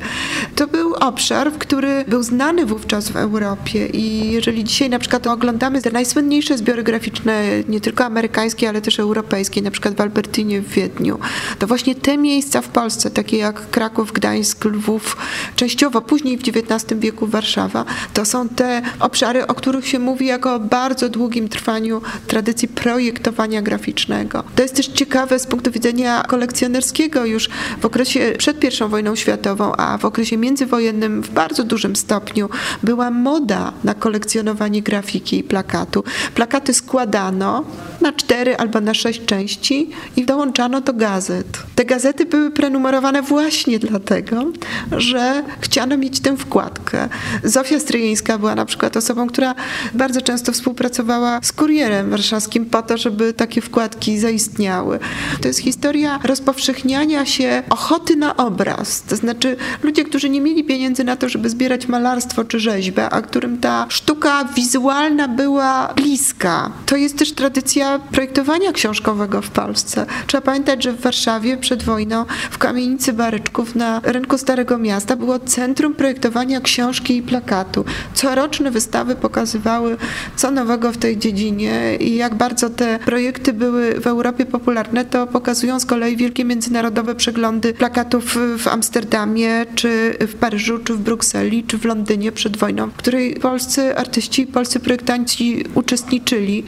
To 0.56 0.68
był 0.68 0.94
obszar, 0.94 1.52
który 1.54 2.06
był 2.08 2.24
znany 2.24 2.66
wówczas 2.66 3.10
w 3.10 3.16
Europie 3.16 3.88
i 3.88 4.32
jeżeli 4.32 4.64
dzisiaj 4.64 4.90
na 4.90 5.00
przykład 5.00 5.28
oglądamy 5.28 5.82
te 5.82 5.92
najsłynniejsze 5.92 6.58
zbiory 6.58 6.84
graficzne, 6.84 7.44
nie 7.68 7.82
tylko 7.82 8.06
amerykańskie, 8.06 8.70
ale 8.70 8.82
też 8.82 9.00
europejskie, 9.00 9.62
na 9.62 9.72
przykład 9.72 9.96
w 9.96 10.02
Albertynie 10.02 10.62
w 10.62 10.68
Wiedniu, 10.68 11.20
to 11.60 11.68
właśnie 11.68 11.96
te 11.96 12.18
miejsca 12.18 12.62
w 12.62 12.68
Polsce, 12.68 13.12
takie 13.12 13.38
jak 13.38 13.70
Kraków, 13.70 14.12
Gdańsk, 14.12 14.55
Lwów, 14.64 15.18
częściowo 15.56 16.02
później 16.02 16.38
w 16.38 16.42
XIX 16.48 17.00
wieku 17.00 17.28
Warszawa, 17.28 17.86
to 18.14 18.26
są 18.26 18.50
te 18.50 18.82
obszary, 19.00 19.48
o 19.48 19.54
których 19.54 19.88
się 19.88 20.00
mówi 20.00 20.26
jako 20.26 20.56
o 20.56 20.60
bardzo 20.60 21.10
długim 21.10 21.50
trwaniu 21.50 22.02
tradycji 22.28 22.68
projektowania 22.68 23.62
graficznego. 23.62 24.44
To 24.56 24.64
jest 24.64 24.76
też 24.76 24.88
ciekawe 24.88 25.40
z 25.40 25.48
punktu 25.48 25.72
widzenia 25.72 26.24
kolekcjonerskiego 26.24 27.26
już 27.26 27.50
w 27.82 27.86
okresie 27.86 28.34
przed 28.38 28.64
I 28.64 28.90
wojną 28.90 29.16
światową, 29.16 29.76
a 29.76 29.98
w 29.98 30.06
okresie 30.06 30.38
międzywojennym 30.38 31.22
w 31.22 31.30
bardzo 31.30 31.64
dużym 31.64 31.96
stopniu 31.96 32.50
była 32.84 33.12
moda 33.12 33.74
na 33.84 33.94
kolekcjonowanie 33.94 34.82
grafiki 34.82 35.38
i 35.38 35.44
plakatu. 35.44 36.04
Plakaty 36.36 36.74
składano 36.74 37.66
na 38.02 38.14
cztery 38.14 38.58
albo 38.58 38.82
na 38.82 38.94
sześć 38.94 39.26
części 39.26 39.90
i 40.16 40.26
dołączano 40.26 40.82
do 40.82 40.94
gazet. 40.94 41.48
Te 41.76 41.86
gazety 41.86 42.26
były 42.26 42.52
prenumerowane 42.52 43.22
właśnie 43.22 43.80
dlatego, 43.80 44.45
że 44.92 45.44
chciano 45.60 45.98
mieć 45.98 46.20
tę 46.20 46.38
wkładkę. 46.38 47.10
Zofia 47.44 47.80
Stryjeńska 47.80 48.38
była 48.38 48.56
na 48.56 48.66
przykład 48.66 48.98
osobą, 48.98 49.28
która 49.28 49.56
bardzo 49.94 50.22
często 50.22 50.52
współpracowała 50.52 51.40
z 51.44 51.52
kurierem 51.52 52.10
warszawskim 52.10 52.66
po 52.66 52.82
to, 52.82 52.98
żeby 52.98 53.34
takie 53.34 53.62
wkładki 53.62 54.20
zaistniały. 54.20 55.00
To 55.42 55.48
jest 55.48 55.60
historia 55.60 56.20
rozpowszechniania 56.24 57.26
się 57.26 57.64
ochoty 57.70 58.16
na 58.16 58.38
obraz. 58.38 59.02
To 59.02 59.16
znaczy 59.16 59.58
ludzie, 59.84 60.04
którzy 60.04 60.30
nie 60.30 60.42
mieli 60.42 60.64
pieniędzy 60.64 61.04
na 61.04 61.16
to, 61.16 61.30
żeby 61.30 61.50
zbierać 61.50 61.88
malarstwo 61.88 62.44
czy 62.44 62.60
rzeźbę, 62.60 63.10
a 63.10 63.22
którym 63.22 63.58
ta 63.58 63.86
sztuka 63.90 64.46
wizualna 64.56 65.28
była 65.28 65.94
bliska. 65.96 66.72
To 66.86 66.96
jest 66.96 67.18
też 67.18 67.32
tradycja 67.32 68.00
projektowania 68.00 68.72
książkowego 68.72 69.42
w 69.42 69.50
Polsce. 69.50 70.06
Trzeba 70.28 70.42
pamiętać, 70.42 70.84
że 70.84 70.94
w 70.94 71.02
Warszawie 71.02 71.58
przed 71.58 71.84
wojną 71.84 72.26
w 72.52 72.58
kamienicy 72.58 73.14
Baryczków 73.14 73.76
na 73.76 74.02
rynku 74.04 74.35
Starego 74.38 74.78
Miasta 74.78 75.16
było 75.16 75.40
centrum 75.40 75.94
projektowania 75.94 76.62
książki 76.62 77.18
i 77.18 77.22
plakatu. 77.22 77.86
Coroczne 78.14 78.72
wystawy 78.72 79.16
pokazywały, 79.16 79.98
co 80.36 80.52
nowego 80.52 80.92
w 80.92 80.98
tej 80.98 81.18
dziedzinie 81.18 81.96
i 82.00 82.16
jak 82.16 82.36
bardzo 82.36 82.70
te 82.70 83.00
projekty 83.00 83.54
były 83.54 84.00
w 84.02 84.08
Europie 84.08 84.46
popularne, 84.46 85.06
to 85.06 85.28
pokazują 85.28 85.80
z 85.80 85.86
kolei 85.86 86.18
wielkie 86.18 86.46
międzynarodowe 86.46 87.16
przeglądy 87.16 87.74
plakatów 87.74 88.38
w 88.58 88.68
Amsterdamie, 88.68 89.66
czy 89.76 90.18
w 90.20 90.36
Paryżu, 90.36 90.80
czy 90.80 90.94
w 90.94 91.00
Brukseli, 91.00 91.64
czy 91.64 91.78
w 91.78 91.86
Londynie 91.86 92.32
przed 92.32 92.58
wojną, 92.58 92.90
w 92.90 92.94
której 92.94 93.36
polscy 93.36 93.98
artyści, 93.98 94.48
polscy 94.48 94.80
projektanci 94.80 95.64
uczestniczyli. 95.76 96.64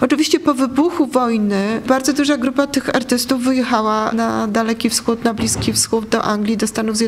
Oczywiście 0.00 0.40
po 0.40 0.54
wybuchu 0.54 1.06
wojny 1.06 1.80
bardzo 1.86 2.12
duża 2.12 2.36
grupa 2.36 2.66
tych 2.66 2.96
artystów 2.96 3.42
wyjechała 3.42 4.12
na 4.12 4.48
Daleki 4.48 4.90
Wschód, 4.90 5.24
na 5.24 5.34
Bliski 5.34 5.72
Wschód, 5.72 6.08
do 6.08 6.22
Anglii, 6.22 6.56
do 6.56 6.66
Stanów 6.66 6.96
Zjednoczonych 6.96 7.03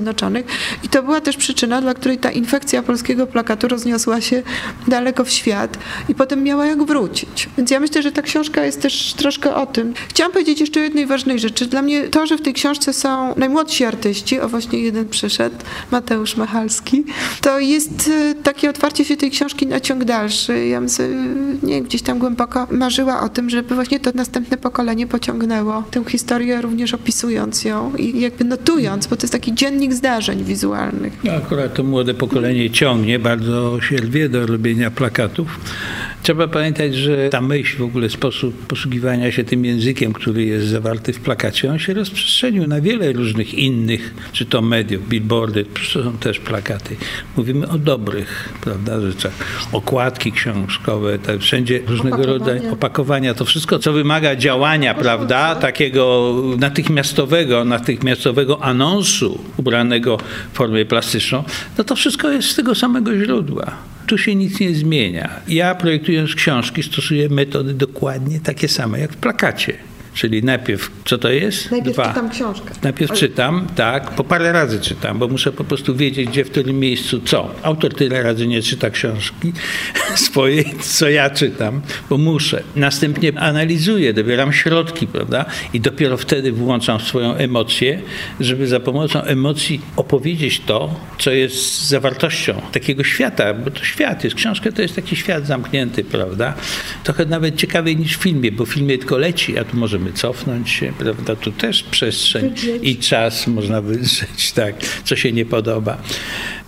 i 0.82 0.88
to 0.88 1.02
była 1.02 1.20
też 1.20 1.36
przyczyna, 1.36 1.80
dla 1.80 1.94
której 1.94 2.18
ta 2.18 2.30
infekcja 2.30 2.82
polskiego 2.82 3.26
plakatu 3.26 3.68
rozniosła 3.68 4.20
się 4.20 4.42
daleko 4.88 5.24
w 5.24 5.30
świat 5.30 5.78
i 6.08 6.14
potem 6.14 6.42
miała 6.42 6.66
jak 6.66 6.82
wrócić. 6.82 7.48
Więc 7.58 7.70
ja 7.70 7.80
myślę, 7.80 8.02
że 8.02 8.12
ta 8.12 8.22
książka 8.22 8.64
jest 8.64 8.82
też 8.82 9.14
troszkę 9.16 9.54
o 9.54 9.66
tym. 9.66 9.94
Chciałam 10.08 10.32
powiedzieć 10.32 10.60
jeszcze 10.60 10.80
o 10.80 10.82
jednej 10.82 11.06
ważnej 11.06 11.38
rzeczy. 11.38 11.66
Dla 11.66 11.82
mnie 11.82 12.08
to, 12.08 12.26
że 12.26 12.38
w 12.38 12.42
tej 12.42 12.54
książce 12.54 12.92
są 12.92 13.34
najmłodsi 13.36 13.84
artyści, 13.84 14.40
o 14.40 14.48
właśnie 14.48 14.78
jeden 14.78 15.08
przyszedł, 15.08 15.56
Mateusz 15.90 16.36
Machalski, 16.36 17.04
to 17.40 17.58
jest 17.58 18.10
e, 18.12 18.34
takie 18.34 18.70
otwarcie 18.70 19.04
się 19.04 19.16
tej 19.16 19.30
książki 19.30 19.66
na 19.66 19.80
ciąg 19.80 20.04
dalszy. 20.04 20.66
Ja 20.66 20.80
bym 20.80 20.88
sobie, 20.88 21.14
nie, 21.62 21.82
gdzieś 21.82 22.02
tam 22.02 22.18
głęboko 22.18 22.66
marzyła 22.70 23.20
o 23.20 23.28
tym, 23.28 23.50
żeby 23.50 23.74
właśnie 23.74 24.00
to 24.00 24.10
następne 24.14 24.56
pokolenie 24.56 25.06
pociągnęło 25.06 25.82
tę 25.90 26.04
historię, 26.08 26.60
również 26.60 26.94
opisując 26.94 27.64
ją 27.64 27.96
i 27.96 28.20
jakby 28.20 28.44
notując, 28.44 29.06
bo 29.06 29.16
to 29.16 29.22
jest 29.22 29.32
taki 29.32 29.52
dziennik 29.76 29.94
zdarzeń 29.94 30.44
wizualnych. 30.44 31.12
No, 31.24 31.32
akurat 31.32 31.74
to 31.74 31.82
młode 31.82 32.14
pokolenie 32.14 32.70
ciągnie 32.70 33.18
bardzo 33.18 33.80
się 33.80 33.96
lwie 33.96 34.28
do 34.28 34.46
robienia 34.46 34.90
plakatów. 34.90 35.60
Trzeba 36.26 36.48
pamiętać, 36.48 36.94
że 36.94 37.28
ta 37.28 37.40
myśl, 37.40 37.78
w 37.78 37.82
ogóle 37.82 38.10
sposób 38.10 38.66
posługiwania 38.66 39.32
się 39.32 39.44
tym 39.44 39.64
językiem, 39.64 40.12
który 40.12 40.44
jest 40.44 40.66
zawarty 40.66 41.12
w 41.12 41.20
plakacie, 41.20 41.70
on 41.70 41.78
się 41.78 41.94
rozprzestrzenił 41.94 42.66
na 42.66 42.80
wiele 42.80 43.12
różnych 43.12 43.54
innych, 43.54 44.14
czy 44.32 44.46
to 44.46 44.62
mediów, 44.62 45.08
billboardy, 45.08 45.64
to 45.64 46.02
są 46.02 46.18
też 46.18 46.38
plakaty. 46.38 46.96
Mówimy 47.36 47.68
o 47.68 47.78
dobrych, 47.78 48.48
prawda, 48.60 49.00
rzeczach. 49.00 49.32
Okładki 49.72 50.32
książkowe, 50.32 51.18
tak, 51.18 51.40
wszędzie 51.40 51.80
różnego 51.86 52.16
Opakowania. 52.16 52.38
rodzaju 52.38 52.72
opakowania, 52.72 53.34
to 53.34 53.44
wszystko, 53.44 53.78
co 53.78 53.92
wymaga 53.92 54.36
działania, 54.36 54.94
prawda, 54.94 55.54
takiego 55.54 56.34
natychmiastowego, 56.58 57.64
natychmiastowego 57.64 58.62
anonsu 58.62 59.44
ubranego 59.56 60.18
w 60.52 60.56
formie 60.56 60.84
plastyczną, 60.84 61.44
no 61.78 61.84
to 61.84 61.96
wszystko 61.96 62.30
jest 62.30 62.48
z 62.48 62.54
tego 62.54 62.74
samego 62.74 63.16
źródła. 63.16 63.95
Tu 64.06 64.18
się 64.18 64.34
nic 64.34 64.60
nie 64.60 64.74
zmienia. 64.74 65.40
Ja 65.48 65.74
projektując 65.74 66.34
książki 66.34 66.82
stosuję 66.82 67.28
metody 67.28 67.74
dokładnie 67.74 68.40
takie 68.40 68.68
same 68.68 69.00
jak 69.00 69.12
w 69.12 69.16
plakacie. 69.16 69.72
Czyli 70.16 70.42
najpierw, 70.42 70.90
co 71.04 71.18
to 71.18 71.30
jest? 71.30 71.70
Najpierw 71.70 71.94
Dwa. 71.94 72.08
czytam 72.08 72.30
książkę. 72.30 72.70
Najpierw 72.82 73.12
czytam, 73.12 73.66
tak, 73.74 74.10
po 74.10 74.24
parę 74.24 74.52
razy 74.52 74.80
czytam, 74.80 75.18
bo 75.18 75.28
muszę 75.28 75.52
po 75.52 75.64
prostu 75.64 75.96
wiedzieć, 75.96 76.28
gdzie, 76.28 76.44
w 76.44 76.50
którym 76.50 76.78
miejscu, 76.78 77.20
co. 77.20 77.50
Autor 77.62 77.94
tyle 77.94 78.22
razy 78.22 78.46
nie 78.46 78.62
czyta 78.62 78.90
książki 78.90 79.52
swojej, 80.26 80.64
co 80.80 81.08
ja 81.08 81.30
czytam, 81.30 81.80
bo 82.10 82.18
muszę. 82.18 82.62
Następnie 82.76 83.40
analizuję, 83.40 84.14
dobieram 84.14 84.52
środki, 84.52 85.06
prawda, 85.06 85.44
i 85.72 85.80
dopiero 85.80 86.16
wtedy 86.16 86.52
włączam 86.52 87.00
swoją 87.00 87.34
emocję, 87.34 88.02
żeby 88.40 88.66
za 88.66 88.80
pomocą 88.80 89.22
emocji 89.22 89.80
opowiedzieć 89.96 90.60
to, 90.66 91.00
co 91.18 91.30
jest 91.30 91.88
zawartością 91.88 92.62
takiego 92.72 93.04
świata, 93.04 93.54
bo 93.54 93.70
to 93.70 93.84
świat 93.84 94.24
jest, 94.24 94.36
książka 94.36 94.72
to 94.72 94.82
jest 94.82 94.96
taki 94.96 95.16
świat 95.16 95.46
zamknięty, 95.46 96.04
prawda. 96.04 96.54
Trochę 97.04 97.26
nawet 97.26 97.56
ciekawiej 97.56 97.96
niż 97.96 98.18
w 98.18 98.22
filmie, 98.22 98.52
bo 98.52 98.66
w 98.66 98.68
filmie 98.68 98.98
tylko 98.98 99.18
leci, 99.18 99.58
a 99.58 99.64
tu 99.64 99.76
możemy 99.76 100.05
cofnąć 100.12 100.70
się, 100.70 100.92
prawda, 100.98 101.36
tu 101.36 101.52
też 101.52 101.82
przestrzeń 101.82 102.54
i 102.82 102.96
czas 102.96 103.46
można 103.46 103.82
wydrzeć, 103.82 104.52
tak, 104.52 104.74
co 105.04 105.16
się 105.16 105.32
nie 105.32 105.46
podoba. 105.46 105.98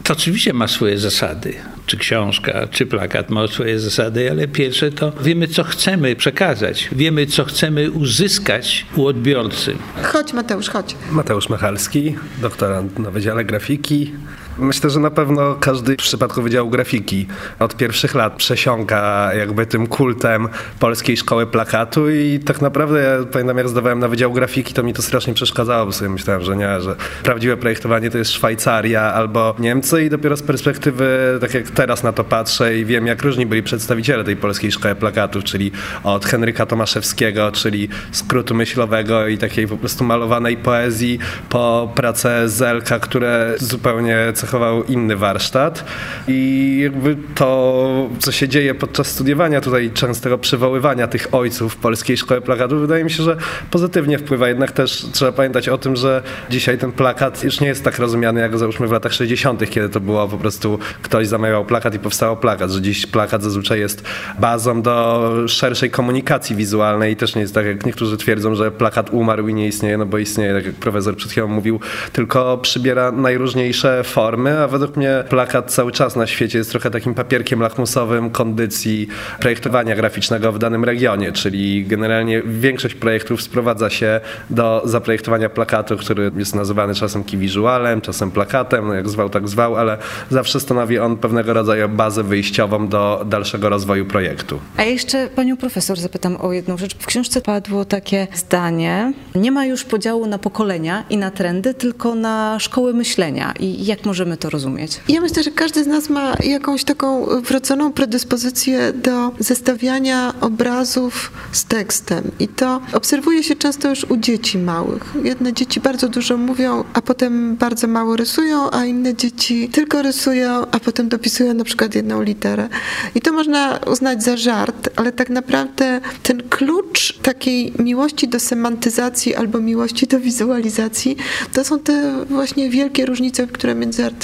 To 0.03 0.13
oczywiście 0.13 0.53
ma 0.53 0.69
swoje 0.69 0.99
zasady, 0.99 1.55
czy 1.87 1.97
książka, 1.97 2.69
czy 2.71 2.87
plakat 2.87 3.31
ma 3.31 3.47
swoje 3.47 3.81
zasady, 3.81 4.31
ale 4.31 4.49
pierwsze 4.49 4.91
to 4.91 5.13
wiemy, 5.23 5.49
co 5.49 5.65
chcemy 5.65 6.17
przekazać, 6.17 6.89
wiemy, 6.93 7.27
co 7.27 7.45
chcemy 7.45 7.91
uzyskać 7.91 8.87
u 8.97 9.07
odbiorcy. 9.07 9.77
Chodź 10.03 10.33
Mateusz, 10.33 10.69
chodź. 10.69 10.97
Mateusz 11.11 11.49
Machalski, 11.49 12.15
doktorant 12.43 12.99
na 12.99 13.11
Wydziale 13.11 13.45
Grafiki. 13.45 14.13
Myślę, 14.59 14.91
że 14.91 15.01
na 15.01 15.11
pewno 15.11 15.55
każdy 15.55 15.95
w 15.95 15.97
przypadku 15.97 16.43
Wydziału 16.43 16.71
Grafiki 16.71 17.27
od 17.59 17.77
pierwszych 17.77 18.15
lat 18.15 18.37
przesiąka 18.37 19.31
jakby 19.35 19.67
tym 19.67 19.87
kultem 19.87 20.49
polskiej 20.81 21.17
szkoły 21.17 21.47
plakatu 21.47 22.11
i 22.11 22.41
tak 22.45 22.61
naprawdę 22.61 23.01
ja 23.01 23.27
pamiętam 23.33 23.59
jak 23.59 23.69
zdawałem 23.69 23.99
na 23.99 24.09
Wydział 24.09 24.33
Grafiki, 24.33 24.75
to 24.75 24.83
mi 24.83 24.93
to 24.93 25.03
strasznie 25.03 25.35
przeszkadzało, 25.35 25.87
bo 25.87 25.93
sobie 25.93 26.09
myślałem, 26.09 26.43
że 26.43 26.57
nie, 26.57 26.81
że 26.81 26.97
prawdziwe 27.23 27.57
projektowanie 27.57 28.11
to 28.11 28.19
jest 28.19 28.33
Szwajcaria 28.33 29.03
albo 29.03 29.55
Niemcy 29.59 30.05
i 30.05 30.11
dopiero 30.11 30.37
z 30.37 30.43
perspektywy, 30.43 31.39
tak 31.41 31.55
jak 31.55 31.71
teraz 31.71 32.03
na 32.03 32.13
to 32.13 32.25
patrzę 32.25 32.79
i 32.79 32.85
wiem 32.85 33.07
jak 33.07 33.23
różni 33.23 33.47
byli 33.47 33.63
przedstawiciele 33.63 34.25
tej 34.25 34.37
polskiej 34.37 34.73
szkoły 34.73 34.95
plakatów, 34.95 35.45
czyli 35.45 35.73
od 36.05 36.27
Henryka 36.27 36.67
Tomaszewskiego, 36.67 37.53
czyli 37.53 37.89
skrótu 38.13 38.55
myślowego 38.55 39.29
i 39.29 39.39
takiej 39.39 39.69
po 39.69 39.77
prostu 39.77 40.05
malowanej 40.05 40.57
poezji 40.57 41.19
po 41.49 41.93
pracę 41.95 42.49
Zelka, 42.49 42.99
które 42.99 43.55
zupełnie 43.59 44.33
cechował 44.49 44.85
inny 44.85 45.17
warsztat 45.17 45.85
i 46.29 46.79
jakby 46.83 47.17
to, 47.35 48.09
co 48.19 48.33
się 48.33 48.49
dzieje 48.49 48.75
podczas 48.75 49.07
studiowania 49.07 49.61
tutaj 49.61 49.91
częstego 49.91 50.39
przywoływania 50.39 51.07
tych 51.07 51.29
ojców 51.33 51.77
polskiej 51.77 52.17
szkoły 52.17 52.41
plakatu, 52.41 52.79
wydaje 52.79 53.05
mi 53.05 53.11
się, 53.11 53.23
że 53.23 53.37
pozytywnie 53.71 54.19
wpływa. 54.19 54.49
Jednak 54.49 54.73
też 54.73 55.07
trzeba 55.13 55.33
pamiętać 55.33 55.69
o 55.69 55.79
tym, 55.79 55.97
że 55.97 56.23
dzisiaj 56.51 56.79
ten 56.79 56.93
plakat 56.93 57.45
już 57.45 57.61
nie 57.61 57.67
jest 57.67 57.85
tak 57.85 57.99
rozumiany, 57.99 58.41
jak 58.41 58.59
załóżmy 58.59 58.89
w 58.89 58.93
latach 58.93 59.13
60., 59.13 59.71
kiedy 59.71 59.89
to 59.89 60.01
było 60.01 60.29
po 60.29 60.37
prostu 60.37 60.79
ktoś 61.03 61.27
zamawiał 61.27 61.65
plakat 61.65 61.95
i 61.95 61.99
powstał 61.99 62.37
plakat, 62.37 62.71
że 62.71 62.83
dziś 62.83 63.07
plakat 63.07 63.43
zazwyczaj 63.43 63.81
jest 63.81 64.05
bazą 64.39 64.83
do 64.83 65.31
szerszej 65.49 65.91
komunikacji 65.91 66.57
wizualnej 66.57 67.13
i 67.13 67.17
też 67.17 67.35
nie 67.35 67.43
jest 67.43 67.55
tak, 67.55 67.67
jak 67.67 67.87
niektórzy 67.87 68.17
twierdzą, 68.17 68.55
że 68.55 68.71
plakat 68.71 69.11
umarł 69.11 69.49
i 69.49 69.55
nie 69.55 69.67
istnieje, 69.67 69.99
no 69.99 70.07
bo 70.07 70.19
istnieje, 70.19 70.55
tak 70.55 70.67
jak 70.67 70.75
profesor 70.75 71.17
przed 71.17 71.31
chwilą 71.31 71.47
mówił, 71.47 71.81
tylko 72.13 72.59
przybiera 72.59 73.13
najróżniejsze 73.13 74.05
formy, 74.05 74.38
a 74.47 74.69
według 74.69 74.97
mnie 74.97 75.25
plakat 75.29 75.73
cały 75.73 75.93
czas 75.93 76.17
na 76.17 76.27
świecie 76.27 76.59
jest 76.59 76.71
trochę 76.71 76.91
takim 76.91 77.15
papierkiem 77.15 77.61
lakmusowym 77.61 78.31
kondycji 78.31 79.09
projektowania 79.41 79.97
graficznego 79.97 80.53
w 80.53 80.59
danym 80.59 80.85
regionie, 80.85 81.33
czyli 81.33 81.87
generalnie 81.87 82.43
większość 82.43 82.95
projektów 82.95 83.43
sprowadza 83.43 83.91
się 83.91 84.21
do 84.51 84.83
zaprojektowania 84.85 85.49
plakatu, 85.49 85.97
który 85.97 86.31
jest 86.37 86.55
nazywany 86.55 86.95
czasem 86.95 87.25
key 87.25 87.39
visualem, 87.39 88.01
czasem 88.01 88.31
plakatem, 88.31 88.87
no 88.87 88.95
jak 88.95 89.09
zwał, 89.09 89.31
tak 89.31 89.49
zwał, 89.49 89.77
ale 89.77 89.99
zawsze 90.31 90.61
stanowi 90.61 90.99
on 90.99 91.17
pewnego 91.17 91.53
rodzaju 91.53 91.89
bazę 91.89 92.23
wyjściową 92.23 92.89
do 92.89 93.25
dalszego 93.27 93.69
rozwoju 93.69 94.07
projektu. 94.07 94.61
A 94.77 94.83
jeszcze 94.83 95.29
panią 95.29 95.57
profesor 95.57 95.99
zapytam 95.99 96.37
o 96.41 96.53
jedną 96.53 96.77
rzecz. 96.77 96.97
W 96.99 97.07
książce 97.07 97.41
padło 97.41 97.85
takie 97.85 98.27
zdanie: 98.35 99.13
Nie 99.35 99.53
ma 99.53 99.67
już 99.67 99.85
podziału 99.85 100.27
na 100.27 100.39
pokolenia 100.39 101.05
i 101.11 101.17
na 101.17 101.31
trendy, 101.31 101.75
tylko 101.75 102.15
na 102.15 102.57
szkoły 102.59 102.95
myślenia. 102.95 103.55
I 103.61 103.87
jak 103.87 104.05
możemy 104.05 104.28
to 104.37 104.51
rozumieć? 104.51 105.01
Ja 105.09 105.21
myślę, 105.21 105.43
że 105.43 105.51
każdy 105.51 105.85
z 105.85 105.87
nas 105.87 106.09
ma 106.09 106.35
jakąś 106.45 106.85
taką 106.85 107.27
wrodzoną 107.41 107.93
predyspozycję 107.93 108.93
do 108.93 109.33
zestawiania 109.39 110.35
obrazów 110.41 111.33
z 111.53 111.65
tekstem. 111.65 112.31
I 112.39 112.49
to 112.49 112.81
obserwuje 112.93 113.43
się 113.43 113.57
często 113.57 113.91
już 113.91 114.05
u 114.05 114.17
dzieci 114.17 114.59
małych. 114.59 115.15
Jedne 115.25 115.53
dzieci 115.53 115.81
bardzo 115.81 116.09
dużo 116.09 116.37
mówią, 116.37 116.85
a 116.93 117.03
potem 117.03 117.57
bardzo 117.57 117.87
mało 117.87 118.17
rysują, 118.17 118.71
a 118.71 118.85
inne 118.85 119.15
dzieci 119.15 119.69
tylko 119.73 120.03
rysują, 120.03 120.67
a 120.71 120.81
potem 120.81 121.09
dopisują 121.09 121.55
na 121.55 121.65
przykład 121.65 121.95
jedną 121.95 122.23
literę. 122.23 122.69
I 123.15 123.21
to 123.21 123.33
można 123.33 123.79
uznać 123.93 124.23
za 124.23 124.37
żart, 124.37 124.89
ale 124.97 125.13
tak 125.13 125.31
naprawdę 125.31 126.01
ten 126.23 126.43
klucz 126.49 127.19
takiej 127.23 127.73
miłości 127.79 128.29
do 128.29 128.41
semantyzacji 128.41 129.35
albo 129.35 129.61
miłości 129.61 130.07
do 130.07 130.21
wizualizacji, 130.21 131.17
to 131.53 131.65
są 131.65 131.79
te 131.79 132.25
właśnie 132.25 132.71
wielkie 132.71 133.07
różnice, 133.07 133.47
które 133.47 133.75
między 133.75 134.05
artystami 134.05 134.18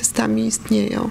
istnieją. 0.46 1.10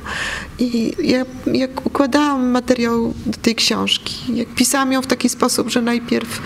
I 0.60 0.94
ja, 1.04 1.26
jak 1.54 1.86
układałam 1.86 2.50
materiał 2.50 3.14
do 3.26 3.38
tej 3.42 3.56
książki, 3.56 4.16
jak 4.34 4.48
pisałam 4.48 4.92
ją 4.92 5.02
w 5.02 5.08
taki 5.08 5.30
sposób, 5.30 5.70
że 5.70 5.82
najpierw 5.82 6.42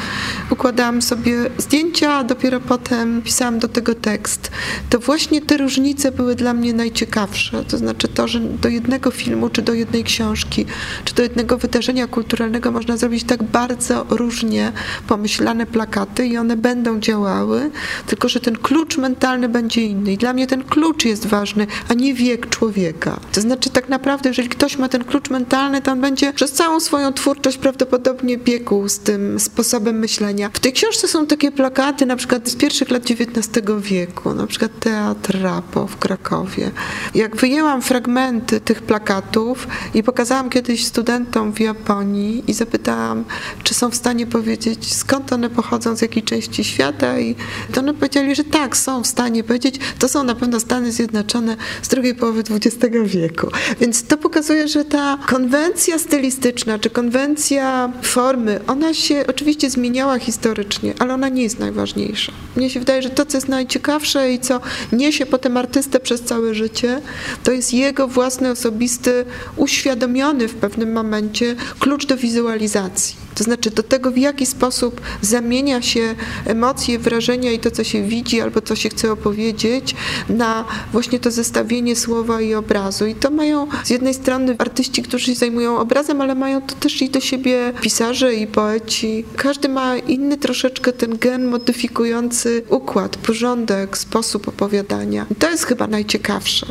układałam 0.50 1.02
sobie 1.02 1.34
zdjęcia, 1.58 2.14
a 2.14 2.24
dopiero 2.24 2.60
potem 2.60 3.22
pisałam 3.22 3.60
do 3.60 3.68
tego 3.68 3.96
tekst, 3.96 4.52
to 4.90 5.00
właśnie 5.00 5.42
te 5.42 5.58
różnice 5.58 6.12
były 6.12 6.36
dla 6.36 6.54
mnie 6.54 6.74
najciekawsze. 6.74 7.64
To 7.66 7.78
znaczy 7.78 8.08
to, 8.08 8.28
że 8.28 8.40
do 8.40 8.70
jednego 8.70 9.12
filmu, 9.12 9.50
czy 9.50 9.62
do 9.62 9.74
jednej 9.74 10.04
książki, 10.04 10.66
czy 11.06 11.16
do 11.16 11.24
jednego 11.24 11.58
wydarzenia 11.58 12.08
kulturalnego 12.08 12.72
można 12.72 12.98
zrobić 12.98 13.24
tak 13.24 13.44
bardzo 13.44 14.06
różnie 14.10 14.72
pomyślane 15.08 15.66
plakaty 15.66 16.28
i 16.28 16.38
one 16.38 16.58
będą 16.58 17.00
działały, 17.00 17.72
tylko 18.08 18.30
że 18.30 18.40
ten 18.40 18.56
klucz 18.56 18.98
mentalny 18.98 19.50
będzie 19.50 19.82
inny. 19.82 20.14
I 20.14 20.18
dla 20.18 20.34
mnie 20.34 20.48
ten 20.48 20.64
klucz 20.64 21.06
jest 21.06 21.26
ważny, 21.26 21.68
a 21.90 21.94
nie 21.94 22.14
wiek 22.18 22.50
człowieka. 22.50 23.20
To 23.32 23.42
znaczy 23.42 23.70
tak 23.70 23.90
naprawdę, 23.90 24.30
jeżeli 24.30 24.50
ktoś 24.50 24.78
ma 24.78 24.90
ten 24.90 25.04
klucz 25.04 25.30
mentalny, 25.30 25.82
to 25.82 25.92
on 25.92 26.02
będzie 26.02 26.34
przez 26.34 26.52
całą 26.52 26.80
swoją 26.80 27.14
twórczość 27.14 27.58
prawdopodobnie 27.58 28.38
biegł 28.38 28.90
z 28.90 29.00
tym 29.00 29.40
sposobem 29.40 30.00
myślenia. 30.00 30.50
W 30.54 30.60
tej 30.60 30.74
książce 30.74 31.08
są 31.08 31.28
takie 31.28 31.52
plakaty 31.52 32.06
na 32.06 32.16
przykład 32.16 32.50
z 32.50 32.56
pierwszych 32.56 32.92
lat 32.92 33.04
XIX 33.12 33.66
wieku, 33.80 34.34
na 34.34 34.48
przykład 34.48 34.72
Teatr 34.80 35.42
Rapo 35.42 35.88
w 35.88 35.98
Krakowie. 35.98 36.72
Jak 37.16 37.36
wyjęłam 37.36 37.82
fragmenty 37.82 38.62
tych 38.62 38.82
plakatów 38.82 39.68
i 39.94 40.04
pokazałam 40.04 40.50
kiedyś 40.50 40.86
studentom 40.86 41.54
w 41.54 41.60
Japonii 41.60 42.44
i 42.48 42.54
zapytałam, 42.54 43.26
czy 43.64 43.74
są 43.74 43.90
w 43.90 43.96
stanie 43.96 44.28
powiedzieć, 44.28 44.94
skąd 44.94 45.34
one 45.34 45.50
pochodzą, 45.50 45.96
z 45.96 46.02
jakiej 46.02 46.24
części 46.24 46.64
świata 46.64 47.20
i 47.20 47.36
to 47.74 47.80
one 47.80 47.94
powiedzieli, 47.94 48.36
że 48.36 48.44
tak, 48.44 48.78
są 48.78 49.04
w 49.04 49.08
stanie 49.08 49.44
powiedzieć, 49.44 49.76
to 50.00 50.08
są 50.08 50.24
na 50.24 50.36
pewno 50.36 50.60
Stany 50.60 50.92
Zjednoczone 50.92 51.58
z 51.82 51.88
drugiej 52.08 52.20
połowy 52.20 52.44
XX 52.50 52.96
wieku. 53.06 53.48
Więc 53.82 54.04
to 54.04 54.18
pokazuje, 54.18 54.68
że 54.68 54.86
ta 54.86 55.18
konwencja 55.28 56.00
stylistyczna, 56.00 56.80
czy 56.80 56.90
konwencja 56.90 57.92
formy, 58.02 58.60
ona 58.68 58.94
się 58.94 59.24
oczywiście 59.28 59.70
zmieniała 59.70 60.20
historycznie, 60.20 60.94
ale 61.00 61.14
ona 61.14 61.30
nie 61.30 61.44
jest 61.44 61.60
najważniejsza. 61.60 62.32
Mnie 62.56 62.70
się 62.70 62.80
wydaje, 62.80 63.02
że 63.02 63.10
to, 63.10 63.26
co 63.26 63.38
jest 63.38 63.48
najciekawsze 63.48 64.34
i 64.34 64.40
co 64.40 64.62
niesie 64.92 65.26
potem 65.26 65.58
artystę 65.58 66.00
przez 66.00 66.22
całe 66.22 66.54
życie, 66.54 67.02
to 67.44 67.52
jest 67.52 67.74
jego 67.74 68.08
własny, 68.08 68.52
osobisty, 68.52 69.26
uświadomiony 69.56 70.48
w 70.48 70.56
pewnym 70.56 70.94
momencie 70.94 71.56
klucz 71.80 72.06
do 72.06 72.18
wizualizacji. 72.18 73.28
To 73.38 73.44
znaczy 73.44 73.72
do 73.72 73.84
tego, 73.84 74.12
w 74.12 74.18
jaki 74.18 74.46
sposób 74.46 75.02
zamienia 75.22 75.82
się 75.82 76.16
emocje, 76.46 77.00
wrażenia 77.00 77.52
i 77.52 77.60
to, 77.60 77.72
co 77.72 77.84
się 77.84 78.04
widzi 78.04 78.42
albo 78.42 78.62
co 78.62 78.76
się 78.76 78.90
chce 78.90 79.12
opowiedzieć, 79.12 79.96
na 80.30 80.66
właśnie 80.92 81.20
to 81.20 81.32
zestawienie 81.32 81.96
słowa 81.98 82.42
i 82.42 82.54
obrazu. 82.54 83.06
I 83.06 83.16
to 83.16 83.32
mają 83.32 83.68
z 83.84 83.90
jednej 83.90 84.14
strony 84.14 84.56
artyści, 84.58 85.02
którzy 85.04 85.26
się 85.26 85.36
zajmują 85.36 85.80
obrazem, 85.80 86.22
ale 86.22 86.36
mają 86.36 86.62
to 86.62 86.76
też 86.76 87.02
i 87.02 87.10
do 87.10 87.20
siebie 87.20 87.74
pisarze 87.82 88.36
i 88.36 88.48
poeci. 88.48 89.26
Każdy 89.36 89.70
ma 89.70 89.98
inny 89.98 90.38
troszeczkę 90.38 90.94
ten 90.94 91.18
gen 91.18 91.48
modyfikujący 91.48 92.64
układ, 92.70 93.18
porządek, 93.18 93.98
sposób 93.98 94.48
opowiadania. 94.48 95.26
I 95.32 95.36
to 95.36 95.50
jest 95.50 95.66
chyba 95.66 95.88
najciekawsze. 95.88 96.66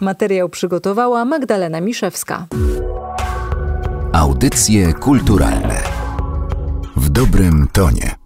Materiał 0.00 0.48
przygotowała 0.48 1.24
Magdalena 1.24 1.80
Miszewska. 1.80 2.46
Audycje 4.12 4.92
kulturalne 4.92 5.82
w 6.96 7.08
dobrym 7.08 7.68
tonie. 7.72 8.23